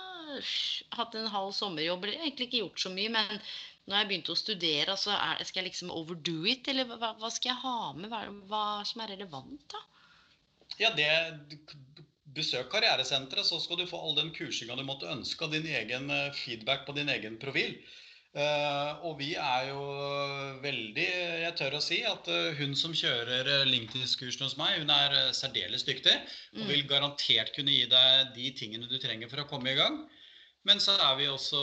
[0.98, 3.12] hatt en halv sommerjobb, eller egentlig ikke gjort så mye.
[3.16, 3.32] Men
[3.88, 6.70] når jeg begynte å studere, så er, skal jeg liksom overdo it?
[6.70, 8.10] Eller hva, hva skal jeg ha med?
[8.12, 9.82] Hva, hva, som er relevant, da?
[10.80, 11.10] Ja, det
[12.32, 16.08] Besøk karrieresenteret, så skal du få all den kursinga du måtte ønske, og din egen
[16.08, 17.74] eh, feedback på din egen profil.
[18.32, 19.80] Uh, og vi er jo
[20.62, 24.92] veldig Jeg tør å si at uh, hun som kjører uh, LinkedIn-kursen hos meg, hun
[24.94, 26.14] er særdeles dyktig.
[26.56, 26.70] Og mm.
[26.70, 30.00] vil garantert kunne gi deg de tingene du trenger for å komme i gang.
[30.64, 31.60] Men så er vi også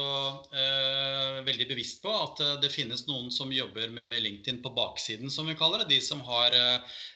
[1.47, 5.55] veldig bevisst på at det finnes noen som jobber med LinkedIn på baksiden, som vi
[5.55, 5.93] kaller det.
[5.93, 6.51] De som har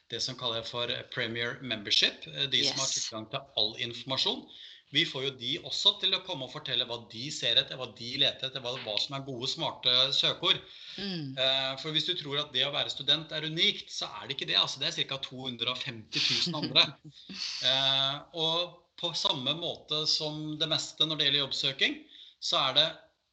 [0.07, 2.23] det som kalles for Premier Membership.
[2.23, 2.71] De yes.
[2.71, 4.45] som har tilgang til all informasjon.
[4.93, 7.87] Vi får jo de også til å komme og fortelle hva de ser etter, hva
[7.97, 10.59] de leter etter, hva, hva som er gode, smarte søkeord.
[10.99, 11.33] Mm.
[11.33, 14.37] Eh, for hvis du tror at det å være student er unikt, så er det
[14.37, 14.59] ikke det.
[14.61, 15.17] Altså, det er ca.
[15.25, 16.85] 250 000 andre.
[17.71, 21.99] eh, og på samme måte som det meste når det gjelder jobbsøking,
[22.43, 22.87] så er det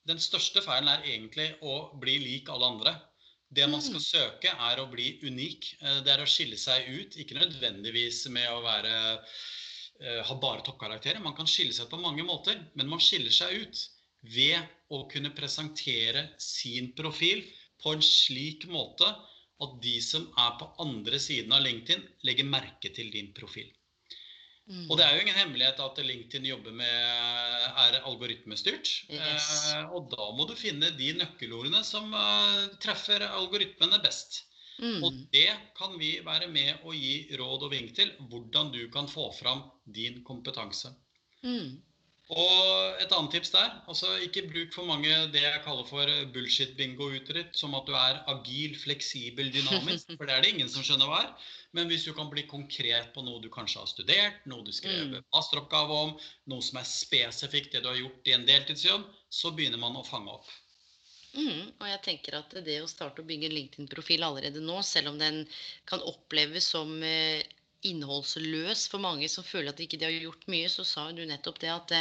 [0.09, 2.97] den største feilen er egentlig å bli lik alle andre.
[3.53, 4.07] Det man skal mm.
[4.07, 5.73] søke, er å bli unik.
[5.83, 8.95] Eh, det er å skille seg ut, ikke nødvendigvis med å være
[10.01, 11.21] har bare toppkarakterer.
[11.21, 13.83] Man kan skille seg ut på mange måter, men man skiller seg ut
[14.25, 14.61] ved
[14.93, 17.43] å kunne presentere sin profil
[17.83, 19.09] på en slik måte
[19.61, 23.69] at de som er på andre siden av LinkedIn, legger merke til din profil.
[24.71, 24.85] Mm.
[24.87, 26.93] Og det er jo ingen hemmelighet at LinkedIn jobber med
[27.85, 28.91] er algoritmestyrt.
[29.11, 29.49] Yes.
[29.73, 34.45] Eh, og da må du finne de nøkkelordene som eh, treffer algoritmene best.
[34.81, 35.05] Mm.
[35.05, 39.09] Og det kan vi være med å gi råd og vink til, hvordan du kan
[39.11, 40.93] få fram din kompetanse.
[41.45, 41.79] Mm.
[42.31, 47.57] Og et annet tips der, altså ikke bruk for mange det jeg kaller for bullshit-bingo-utrytt,
[47.59, 51.25] som at du er agil, fleksibel, dynamisk, for det er det ingen som skjønner hva
[51.25, 51.33] er.
[51.75, 55.11] Men hvis du kan bli konkret på noe du kanskje har studert, noe du skrev
[55.11, 55.27] mm.
[55.35, 56.15] masteroppgave om,
[56.51, 60.07] noe som er spesifikt det du har gjort i en deltidsjobb, så begynner man å
[60.07, 60.55] fange opp.
[61.37, 65.13] Mm, og jeg tenker at det å starte å bygge en LinkedIn-profil allerede nå, selv
[65.13, 65.45] om den
[65.87, 67.45] kan oppleves som eh,
[67.87, 71.61] innholdsløs for mange som føler at de ikke har gjort mye, så sa du nettopp
[71.63, 72.01] det at det,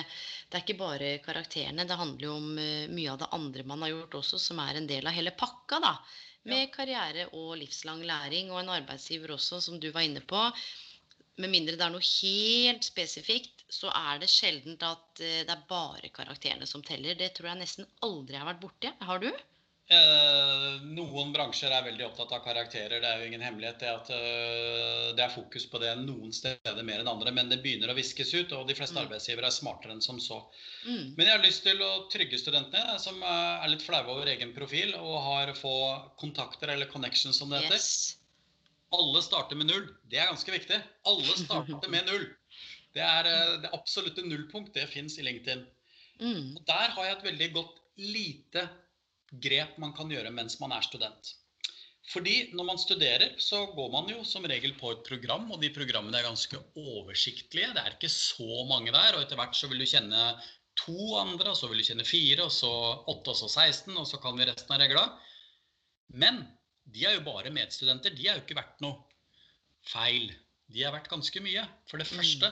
[0.49, 1.85] det er ikke bare karakterene.
[1.87, 4.79] Det handler jo om eh, mye av det andre man har gjort også, som er
[4.79, 5.79] en del av hele pakka.
[5.85, 5.93] da,
[6.49, 6.73] Med ja.
[6.73, 10.49] karriere og livslang læring, og en arbeidsgiver også, som du var inne på
[11.39, 15.67] med mindre det er noe helt spesifikt, så er det sjelden at eh, det er
[15.69, 17.17] bare karakterene som teller.
[17.19, 18.91] Det tror jeg nesten aldri har vært borti.
[19.07, 19.31] Har du?
[19.89, 22.99] Eh, noen bransjer er veldig opptatt av karakterer.
[23.01, 26.83] Det er jo ingen hemmelighet det at uh, det er fokus på det noen steder
[26.85, 27.33] mer enn andre.
[27.33, 29.01] Men det begynner å viskes ut, og de fleste mm.
[29.07, 30.43] arbeidsgivere er smartere enn som så.
[30.85, 31.15] Mm.
[31.17, 34.93] Men jeg har lyst til å trygge studentene, som er litt flaue over egen profil
[34.99, 35.75] og har få
[36.21, 37.81] kontakter eller connections, som det heter.
[37.81, 38.18] Yes.
[38.95, 39.87] Alle starter med null.
[40.09, 40.79] Det er ganske viktig.
[41.09, 42.25] Alle starter med null.
[42.95, 44.73] Det er eh, det absolutte nullpunkt.
[44.73, 45.65] Det fins i LinkedIn.
[46.19, 46.55] Mm.
[46.57, 48.65] Og Der har jeg et veldig godt lite
[49.43, 51.35] grep man kan gjøre mens man er student.
[52.09, 55.69] Fordi når man studerer, så går man jo som regel på et program, og de
[55.73, 57.73] programmene er ganske oversiktlige.
[57.75, 60.23] Det er ikke så mange der, og etter hvert så vil du kjenne
[60.79, 62.71] to andre, og så vil du kjenne fire, og så
[63.11, 65.05] åtte, og så 16, og så kan vi resten av regla.
[66.09, 66.41] Men
[66.93, 68.15] de er jo bare medstudenter.
[68.15, 69.03] De har jo ikke vært noe
[69.89, 70.31] feil.
[70.73, 71.65] De har vært ganske mye.
[71.89, 72.15] For det mm.
[72.17, 72.51] første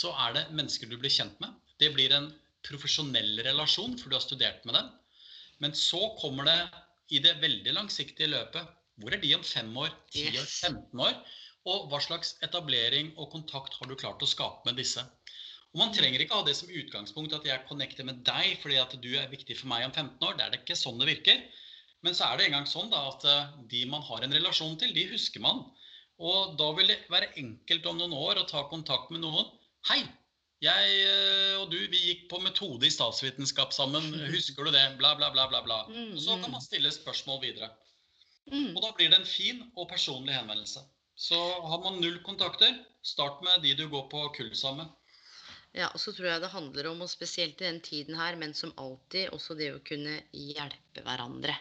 [0.00, 1.54] så er det mennesker du blir kjent med.
[1.80, 2.30] Det blir en
[2.66, 4.90] profesjonell relasjon, for du har studert med dem.
[5.62, 6.58] Men så kommer det
[7.14, 11.14] i det veldig langsiktige løpet Hvor er de om fem år, ti år, 15 år?
[11.68, 15.04] Og hva slags etablering og kontakt har du klart å skape med disse?
[15.74, 18.94] Og Man trenger ikke ha det som utgangspunkt at jeg connecter med deg fordi at
[19.02, 20.38] du er viktig for meg om 15 år.
[20.38, 21.42] Det er det ikke sånn det virker.
[22.06, 24.94] Men så er det engang sånn da, at eh, de man har en relasjon til,
[24.94, 25.64] de husker man.
[26.22, 29.50] Og da vil det være enkelt om noen år å ta kontakt med noen.
[29.88, 30.04] 'Hei,
[30.64, 34.06] Jeg eh, og du, vi gikk på metode i statsvitenskap sammen.
[34.36, 34.86] Husker du det?
[35.00, 35.60] Bla, bla, bla, bla.
[35.66, 35.82] bla.
[35.90, 36.54] Mm, Og så kan mm.
[36.54, 37.68] man stille spørsmål videre.
[38.48, 38.70] Mm.
[38.72, 40.86] Og da blir det en fin og personlig henvendelse.
[41.16, 44.94] Så har man null kontakter, start med de du går på kull sammen med.
[45.76, 48.54] Ja, og så tror jeg det handler om, og spesielt i den tiden her, men
[48.56, 51.52] som alltid, også det å kunne hjelpe hverandre.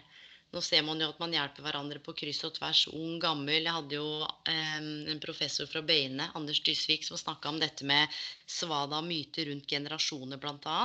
[0.55, 3.65] Nå ser man jo at man hjelper hverandre på kryss og tvers, ung, gammel.
[3.65, 4.77] Jeg hadde jo eh,
[5.11, 8.13] en professor fra Bøyene, Anders Dysvik, som snakka om dette med
[8.47, 10.77] svada myter rundt generasjoner, bl.a.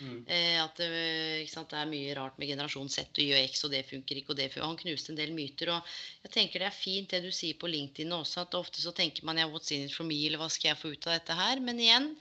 [0.00, 0.22] Mm.
[0.24, 3.64] Eh, at ikke sant, det er mye rart med generasjon Z og Y og X,
[3.68, 4.68] og det funker ikke, og det funker.
[4.70, 5.74] Han knuste en del myter.
[5.76, 5.94] Og
[6.24, 9.28] jeg tenker det er fint det du sier på LinkedIn også, at ofte så tenker
[9.28, 11.36] man ja, what's in it for me, eller hva skal jeg få ut av dette
[11.36, 11.60] her?
[11.60, 12.14] Men igjen,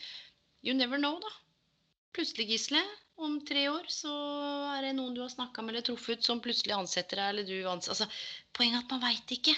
[0.68, 1.32] you never know, da.
[2.12, 2.84] Plutselig, Gisle,
[3.26, 4.14] om tre år så
[4.76, 7.70] er det noen du har snakka med eller truffet, som plutselig ansetter deg, eller du
[7.70, 8.08] ansetter Altså,
[8.56, 9.56] poenget er at man veit ikke.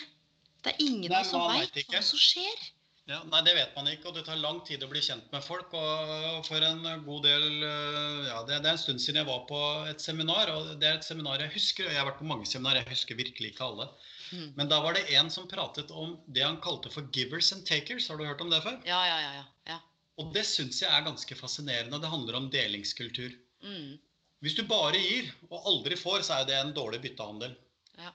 [0.61, 2.69] Det er ingen Nei, som veit hva som skjer.
[3.09, 5.43] Ja, nei, det vet man ikke, og det tar lang tid å bli kjent med
[5.43, 5.73] folk.
[5.73, 9.43] Og for en god del øh, Ja, det, det er en stund siden jeg var
[9.49, 9.59] på
[9.89, 11.89] et seminar, og det er et seminar jeg husker.
[11.89, 13.89] og Jeg har vært på mange seminarer, jeg husker virkelig ikke alle.
[14.31, 14.47] Mm.
[14.59, 18.07] Men da var det en som pratet om det han kalte for 'givers and takers'.
[18.07, 18.77] Har du hørt om det før?
[18.87, 19.33] Ja, ja, ja.
[19.41, 19.45] ja.
[19.73, 19.79] ja.
[20.21, 21.99] Og det syns jeg er ganske fascinerende.
[21.99, 23.33] Det handler om delingskultur.
[23.63, 23.99] Mm.
[24.41, 27.53] Hvis du bare gir og aldri får, så er det en dårlig byttehandel.
[27.99, 28.13] ja.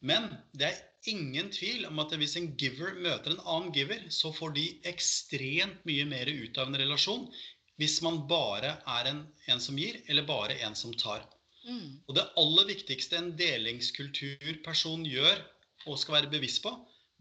[0.00, 4.32] Men det er ingen tvil om at hvis en giver møter en annen giver, så
[4.34, 7.24] får de ekstremt mye mer ut av en relasjon
[7.78, 11.22] hvis man bare er en, en som gir, eller bare en som tar.
[11.62, 12.00] Mm.
[12.08, 15.44] Og det aller viktigste en delingskulturperson gjør
[15.86, 16.72] og skal være bevisst på,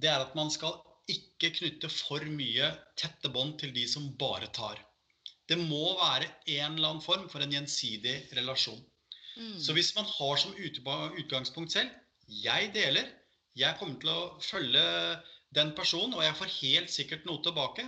[0.02, 0.80] det er at man skal
[1.14, 4.82] ikke knytte for mye tette bånd til de som bare tar.
[5.48, 8.80] Det må være en eller annen form for en gjensidig relasjon.
[9.38, 9.56] Mm.
[9.62, 11.94] Så hvis man har som utgangspunkt selv
[12.28, 13.08] jeg deler,
[13.56, 14.84] jeg kommer til å følge
[15.56, 17.86] den personen, og jeg får helt sikkert noe tilbake,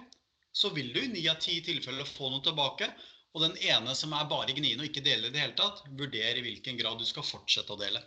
[0.56, 2.88] så vil du i ni av ti tilfeller få noe tilbake.
[3.36, 6.40] Og den ene som er bare gnien og ikke deler i det hele tatt, vurder
[6.40, 8.02] i hvilken grad du skal fortsette å dele.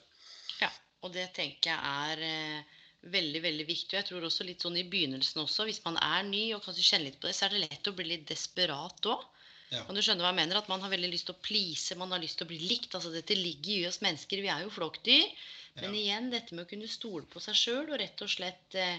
[0.58, 0.70] Ja,
[1.04, 2.80] og det tenker jeg er eh,
[3.12, 3.92] veldig veldig viktig.
[3.92, 6.88] Og jeg tror også litt sånn i begynnelsen også, hvis man er ny og kanskje
[6.88, 9.28] kjenner litt på det, så er det lett å bli litt desperat òg.
[9.72, 9.82] Ja.
[9.88, 10.60] Kan du skjønne hva jeg mener?
[10.60, 12.92] At man har veldig lyst til å please, man har lyst til å bli likt.
[12.94, 14.42] altså Dette ligger i oss mennesker.
[14.44, 15.32] Vi er jo flokkdyr.
[15.80, 16.00] Men Ja.
[16.02, 18.98] igjen, dette med å kunne stole på seg sjøl og rett og slett eh,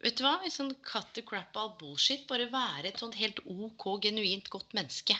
[0.00, 0.38] Vet du hva?
[0.44, 2.22] En sånn cut the crap all bullshit.
[2.28, 5.16] Bare være et sånt helt OK, genuint godt menneske.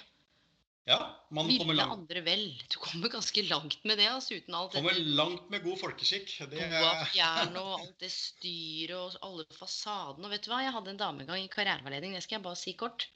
[0.88, 0.96] Ja,
[1.28, 2.44] man kommer Ville langt, andre vel.
[2.72, 6.32] Du kommer ganske langt med det, altså, uten alt kommer dette langt med god folkeskikk.
[6.50, 10.24] Det Boa er, fjern og alt det styret og alle fasadene.
[10.24, 12.46] Og vet du hva, jeg hadde en dame en gang i karriereveiledning, det skal jeg
[12.48, 13.06] bare si kort.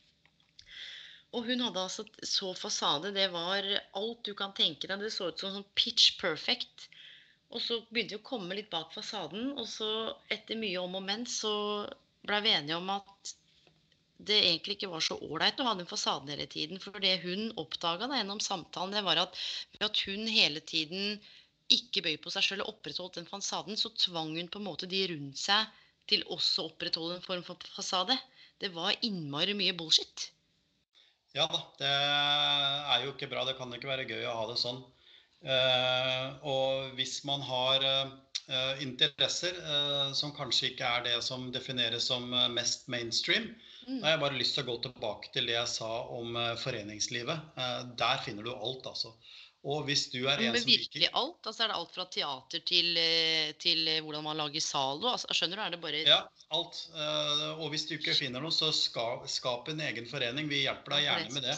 [1.34, 3.66] Og hun hadde altså så fasade, det var
[3.98, 5.02] alt du kan tenke deg.
[5.02, 6.88] Det så ut som sånn pitch perfect.
[7.54, 9.88] Og så begynte vi å komme litt bak fasaden, og så
[10.34, 11.54] etter mye om og men så
[12.26, 13.34] blei vi enige om at
[14.24, 16.80] det egentlig ikke var så ålreit å ha den fasaden hele tiden.
[16.82, 19.38] For det hun oppdaga gjennom samtalen, det var at
[19.74, 21.18] ved at hun hele tiden
[21.74, 24.88] ikke bøy på seg sjøl og opprettholdt den fasaden, så tvang hun på en måte
[24.90, 25.66] de rundt seg
[26.10, 28.16] til også å opprettholde en form for fasade.
[28.60, 30.30] Det var innmari mye bullshit.
[31.34, 33.44] Ja da, det er jo ikke bra.
[33.48, 34.82] Det kan ikke være gøy å ha det sånn.
[35.44, 42.08] Eh, og hvis man har eh, interesser eh, som kanskje ikke er det som defineres
[42.12, 43.54] som mest mainstream,
[43.84, 43.98] Mm.
[44.00, 47.50] da har jeg bare lyst til å gå tilbake til det jeg sa om foreningslivet.
[48.00, 49.10] Der finner du alt, altså.
[49.60, 51.44] Og hvis du er en Men som virkelig liker alt?
[51.44, 52.96] Altså er det alt fra teater til,
[53.60, 55.10] til hvordan man lager salo?
[55.12, 55.64] Altså, skjønner du?
[55.66, 56.18] Er det bare Ja,
[56.54, 56.80] alt.
[56.94, 60.48] Eh, og hvis du ikke finner noe, så ska, skap en egen forening.
[60.50, 61.56] Vi hjelper deg gjerne med det.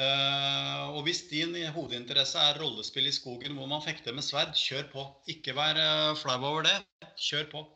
[0.00, 4.88] Eh, og hvis din hovedinteresse er rollespill i skogen hvor man fekter med sverd, kjør
[4.94, 5.06] på.
[5.34, 6.78] Ikke vær eh, flau over det.
[7.30, 7.66] Kjør på.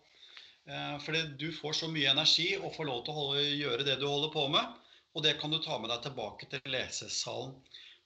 [1.04, 4.06] Fordi du får så mye energi og får lov til å holde, gjøre det du
[4.08, 4.78] holder på med.
[5.12, 7.52] Og det kan du ta med deg tilbake til lesesalen.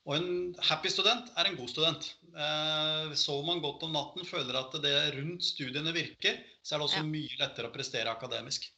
[0.09, 0.29] Og en
[0.71, 2.07] happy student er en god student.
[2.33, 6.89] Eh, sover man godt om natten, føler at det rundt studiene virker, så er det
[6.89, 7.09] også Ja.
[7.13, 8.71] mye lettere å prestere akademisk.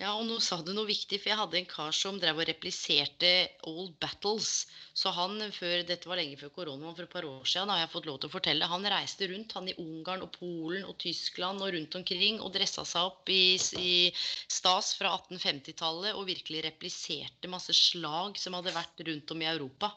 [0.00, 2.48] Ja, og nå sa du noe viktig, for jeg hadde en kar som drev og
[2.48, 3.28] repliserte
[3.62, 4.66] old battles.
[4.92, 7.92] Så han, før, dette var lenge før koronaen, for et par år siden, har jeg
[7.92, 11.62] fått lov til å fortelle, han reiste rundt, han i Ungarn og Polen og Tyskland
[11.62, 14.10] og rundt omkring, og dressa seg opp i, i
[14.50, 19.92] stas fra 1850-tallet og virkelig repliserte masse slag som hadde vært rundt om i Europa.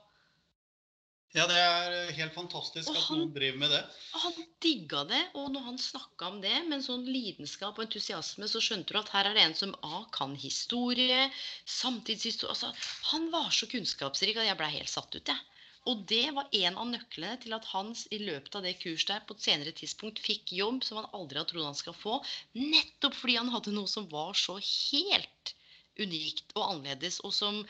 [1.37, 3.81] Ja, det er helt fantastisk Og at han- noen driver med det.
[4.23, 8.47] Han digga det, og når han snakka om det med en sånn lidenskap og entusiasme,
[8.49, 11.31] så skjønte du at her er det en som A kan historie,
[11.65, 12.73] samtidshistorie altså,
[13.11, 15.37] Han var så kunnskapsrik at jeg blei helt satt ut, jeg.
[15.85, 19.21] Og det var en av nøklene til at han i løpet av det kurset der
[19.27, 22.17] på et senere tidspunkt fikk jobb som han aldri hadde trodd han skal få,
[22.55, 25.53] nettopp fordi han hadde noe som var så helt
[25.97, 27.61] unikt og annerledes, og som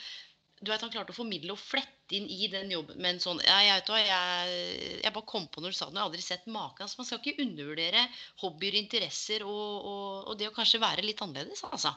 [0.60, 3.41] du vet, han klarte å formidle og flette inn i den jobben med en sånn
[3.45, 4.58] ja, jeg, vet hva, jeg,
[5.03, 6.86] jeg bare kom på når du sa det, jeg har aldri sett maken.
[6.86, 8.08] Altså, man skal ikke undervurdere
[8.41, 11.93] hobbyer, interesser og, og, og det å kanskje være litt annerledes, altså.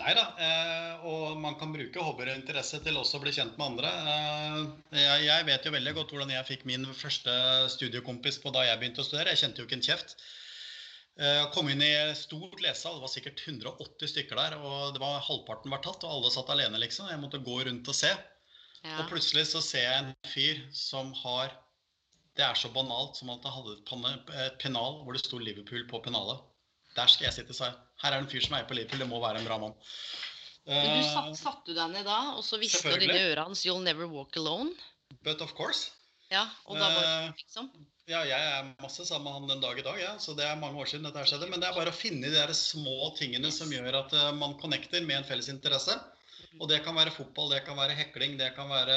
[0.00, 3.58] Nei da, eh, og man kan bruke hobbyer og interesse til også å bli kjent
[3.60, 3.90] med andre.
[4.12, 7.34] Eh, jeg, jeg, vet jo veldig godt hvordan jeg fikk min første
[7.74, 9.34] studiekompis på da jeg begynte å studere.
[9.34, 10.16] Jeg kjente jo ikke en kjeft.
[11.18, 14.56] Eh, kom inn i stort lesesal, det var sikkert 180 stykker der.
[14.56, 17.10] og det var Halvparten var tatt, og alle satt alene, liksom.
[17.10, 18.12] Jeg måtte gå rundt og se.
[18.80, 19.02] Ja.
[19.02, 21.52] Og plutselig så ser jeg en fyr som har
[22.38, 25.98] Det er så banalt som at han hadde et pennal hvor det sto Liverpool på
[26.00, 26.38] pennalet.
[26.94, 27.74] Der skal jeg sitte, sa jeg.
[28.00, 29.74] Her er det en fyr som eier på Liverpool, det må være en bra mann.
[30.70, 33.26] Men du satt, eh, satt du deg ned da, og så hviska du inn i
[33.32, 34.72] øret hans 'You'll never walk alone'?
[35.26, 35.90] But of course.
[36.30, 37.70] Ja, og da var det eh, liksom?
[38.10, 40.14] Ja, jeg er masse sammen med han den dag i dag, ja.
[40.18, 41.46] så det er mange år siden dette skjedde.
[41.50, 44.56] Men det er bare å finne de der små tingene som gjør at uh, man
[44.58, 45.94] connecter med en felles interesse.
[46.58, 48.96] Og det kan være fotball, det kan være hekling, det kan være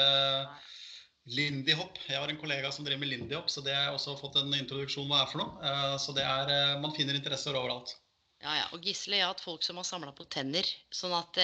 [1.30, 2.00] lindy hop.
[2.08, 4.40] Jeg har en kollega som driver med lindy hop, så det har jeg også fått
[4.42, 5.62] en introduksjon hva er for noe.
[5.62, 7.94] Uh, så det er, uh, man finner interesser overalt.
[8.42, 8.66] Ja, ja.
[8.74, 10.66] Og Gisle, jeg har hatt folk som har samla på tenner.
[10.90, 11.38] Sånn at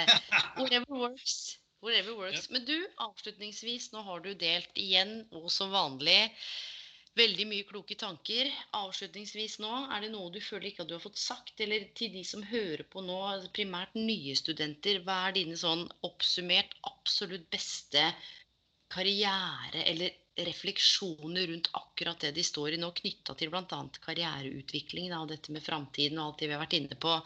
[0.56, 1.58] whatever works.
[1.84, 2.48] Whatever works.
[2.48, 2.78] Men du,
[3.12, 6.22] avslutningsvis, nå har du delt igjen og som vanlig
[7.18, 8.50] veldig mye kloke tanker.
[8.78, 11.60] Avslutningsvis nå, er det noe du føler ikke at du har fått sagt?
[11.64, 13.18] Eller til de som hører på nå,
[13.56, 18.04] primært nye studenter, hva er dine sånn oppsummert absolutt beste
[18.90, 23.80] karriere eller refleksjoner rundt akkurat det de står i nå, knytta til bl.a.
[24.06, 27.18] karriereutvikling og dette med framtiden og alt det vi har vært inne på.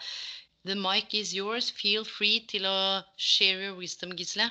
[0.64, 1.70] The mic is yours.
[1.70, 2.76] Feel free til å
[3.20, 4.48] share your wisdom, Gisle.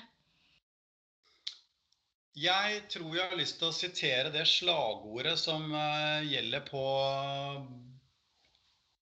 [2.34, 6.82] Jeg tror jeg har lyst til å sitere det slagordet som uh, gjelder på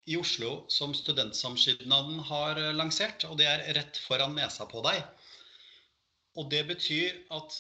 [0.07, 5.03] i Oslo som Studentsamskipnaden har eh, lansert, og det er 'rett foran nesa på deg'.
[6.39, 7.57] Og det betyr at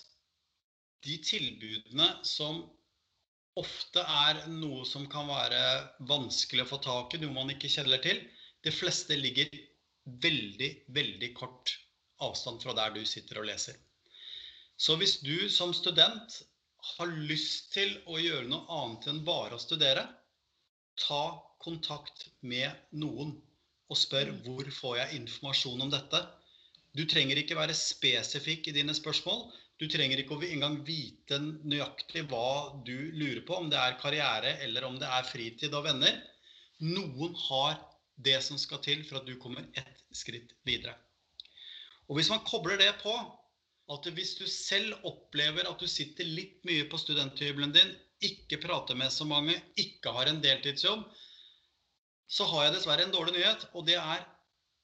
[1.03, 2.63] de tilbudene som
[3.59, 5.63] ofte er noe som kan være
[6.07, 8.23] vanskelig å få tak i, noe man ikke kjenner til,
[8.63, 9.51] de fleste ligger
[10.23, 11.75] veldig, veldig kort
[12.23, 13.81] avstand fra der du sitter og leser.
[14.77, 16.41] Så hvis du som student
[16.97, 20.05] har lyst til å gjøre noe annet enn bare å studere,
[21.01, 21.25] ta
[21.63, 23.35] kontakt med noen
[23.91, 24.43] og spør mm.
[24.45, 26.21] hvor får jeg informasjon om dette.
[26.97, 29.47] Du trenger ikke være spesifikk i dine spørsmål.
[29.81, 34.87] Du trenger ikke engang vite nøyaktig hva du lurer på, om det er karriere eller
[34.89, 36.17] om det er fritid og venner.
[36.85, 37.77] Noen har
[38.17, 40.97] det som skal til for at du kommer ett skritt videre.
[42.09, 43.13] Og hvis man kobler det på,
[43.93, 47.93] at hvis du selv opplever at du sitter litt mye på studenthybelen din,
[48.27, 51.05] ikke prater med så mange, ikke har en deltidsjobb,
[52.27, 53.69] så har jeg dessverre en dårlig nyhet.
[53.79, 54.25] Og det er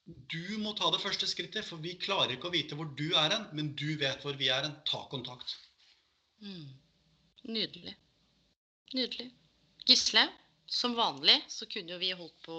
[0.05, 1.65] du må ta det første skrittet.
[1.67, 4.49] For vi klarer ikke å vite hvor du er hen, men du vet hvor vi
[4.51, 4.75] er hen.
[4.89, 5.55] Ta kontakt.
[6.43, 6.73] Mm.
[7.47, 7.95] Nydelig.
[8.93, 9.29] Nydelig.
[9.87, 10.27] Gisle?
[10.73, 12.57] Som vanlig så kunne jo vi holdt på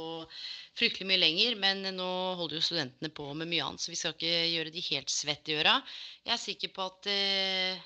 [0.79, 4.15] fryktelig mye lenger, men nå holder jo studentene på med mye annet, så vi skal
[4.15, 5.75] ikke gjøre de helt svette i øra.
[6.23, 7.83] Jeg er sikker på at eh,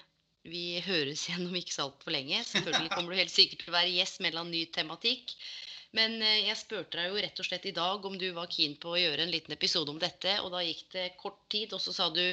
[0.49, 2.43] vi høres igjen om ikke så altfor lenge.
[2.51, 5.35] Selvfølgelig kommer du helt sikkert til å være gjest en ny tematikk.
[5.97, 8.77] Men eh, jeg spurte deg jo rett og slett i dag om du var keen
[8.81, 11.81] på å gjøre en liten episode om dette, og da gikk det kort tid, og
[11.81, 12.25] så sa du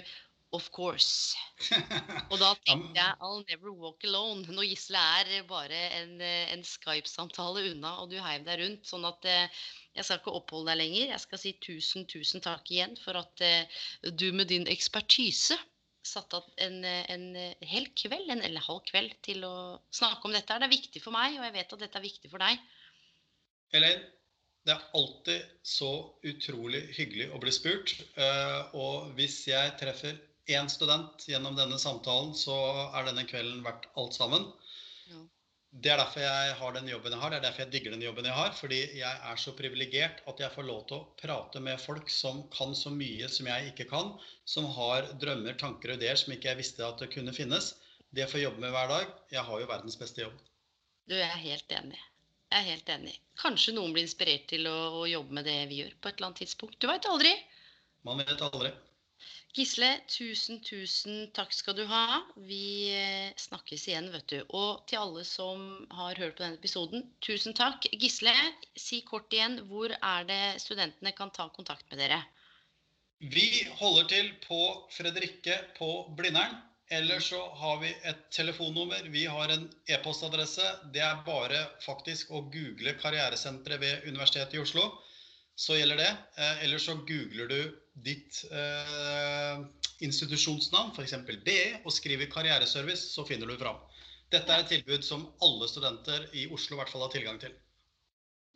[0.53, 1.35] Of course.
[2.31, 4.45] Og da tenkte jeg I'll never walk alone.
[4.47, 8.85] Når Gisle er bare en, en Skype-samtale unna, og du heiv deg rundt.
[8.87, 9.61] Sånn at eh,
[9.97, 11.11] jeg skal ikke oppholde deg lenger.
[11.11, 13.81] Jeg skal si tusen, tusen takk igjen for at eh,
[14.15, 15.57] du med din ekspertise
[16.05, 17.23] satte av en, en,
[17.65, 19.55] hel kveld, en, eller halv kveld, til å
[19.89, 20.59] snakke om dette.
[20.61, 22.61] Det er viktig for meg, og jeg vet at dette er viktig for deg.
[23.75, 24.05] Elaine,
[24.65, 25.91] det er alltid så
[26.25, 27.95] utrolig hyggelig å bli spurt.
[28.17, 32.55] Eh, og hvis jeg treffer én student gjennom denne samtalen, så
[32.93, 34.47] er denne kvelden verdt alt sammen.
[35.09, 35.21] Ja.
[35.75, 38.05] Det er derfor jeg har den jobben jeg har, det er derfor jeg digger den
[38.05, 38.53] jobben jeg har.
[38.55, 42.45] Fordi jeg er så privilegert at jeg får lov til å prate med folk som
[42.53, 44.13] kan så mye som jeg ikke kan.
[44.47, 47.73] Som har drømmer, tanker og ideer som ikke jeg visste at det kunne finnes.
[48.15, 49.15] Det får jeg jobbe med hver dag.
[49.33, 50.37] Jeg har jo verdens beste jobb.
[51.05, 51.99] Du, jeg er helt enig.
[52.53, 53.15] Jeg er helt enig.
[53.41, 56.29] Kanskje noen blir inspirert til å, å jobbe med det vi gjør på et eller
[56.29, 56.77] annet tidspunkt.
[56.79, 57.33] Du veit aldri.
[58.07, 58.71] Man vet aldri.
[59.55, 62.19] Gisle, tusen, tusen takk skal du ha.
[62.43, 64.41] Vi eh, snakkes igjen, vet du.
[64.51, 65.61] Og til alle som
[65.95, 67.87] har hørt på denne episoden, tusen takk.
[67.95, 68.33] Gisle,
[68.75, 72.19] si kort igjen, hvor er det studentene kan ta kontakt med dere?
[73.23, 73.47] Vi
[73.79, 74.59] holder til på
[74.91, 76.59] Fredrikke på Blindern.
[76.91, 79.07] Eller så har vi et telefonnummer.
[79.09, 80.67] Vi har en e-postadresse.
[80.93, 84.89] Det er bare faktisk å google Karrieresenteret ved Universitetet i Oslo.
[85.55, 86.11] Så gjelder det.
[86.35, 87.59] Eh, eller så googler du
[88.03, 89.61] ditt eh,
[90.03, 91.15] institusjonsnavn, f.eks.
[91.45, 93.79] BE, og skriver karriereservice, så finner du fram.
[94.33, 97.55] Dette er et tilbud som alle studenter i Oslo i hvert fall har tilgang til.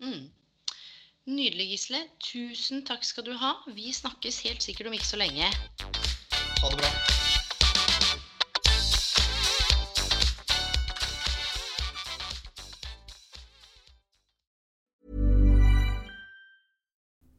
[0.03, 0.27] Mm.
[1.29, 2.03] Nydelig, Gisle.
[2.25, 3.53] Tusen takk skal du ha.
[3.75, 5.51] Vi snakkes helt sikkert om ikke så lenge.
[6.59, 7.38] Ha det bra.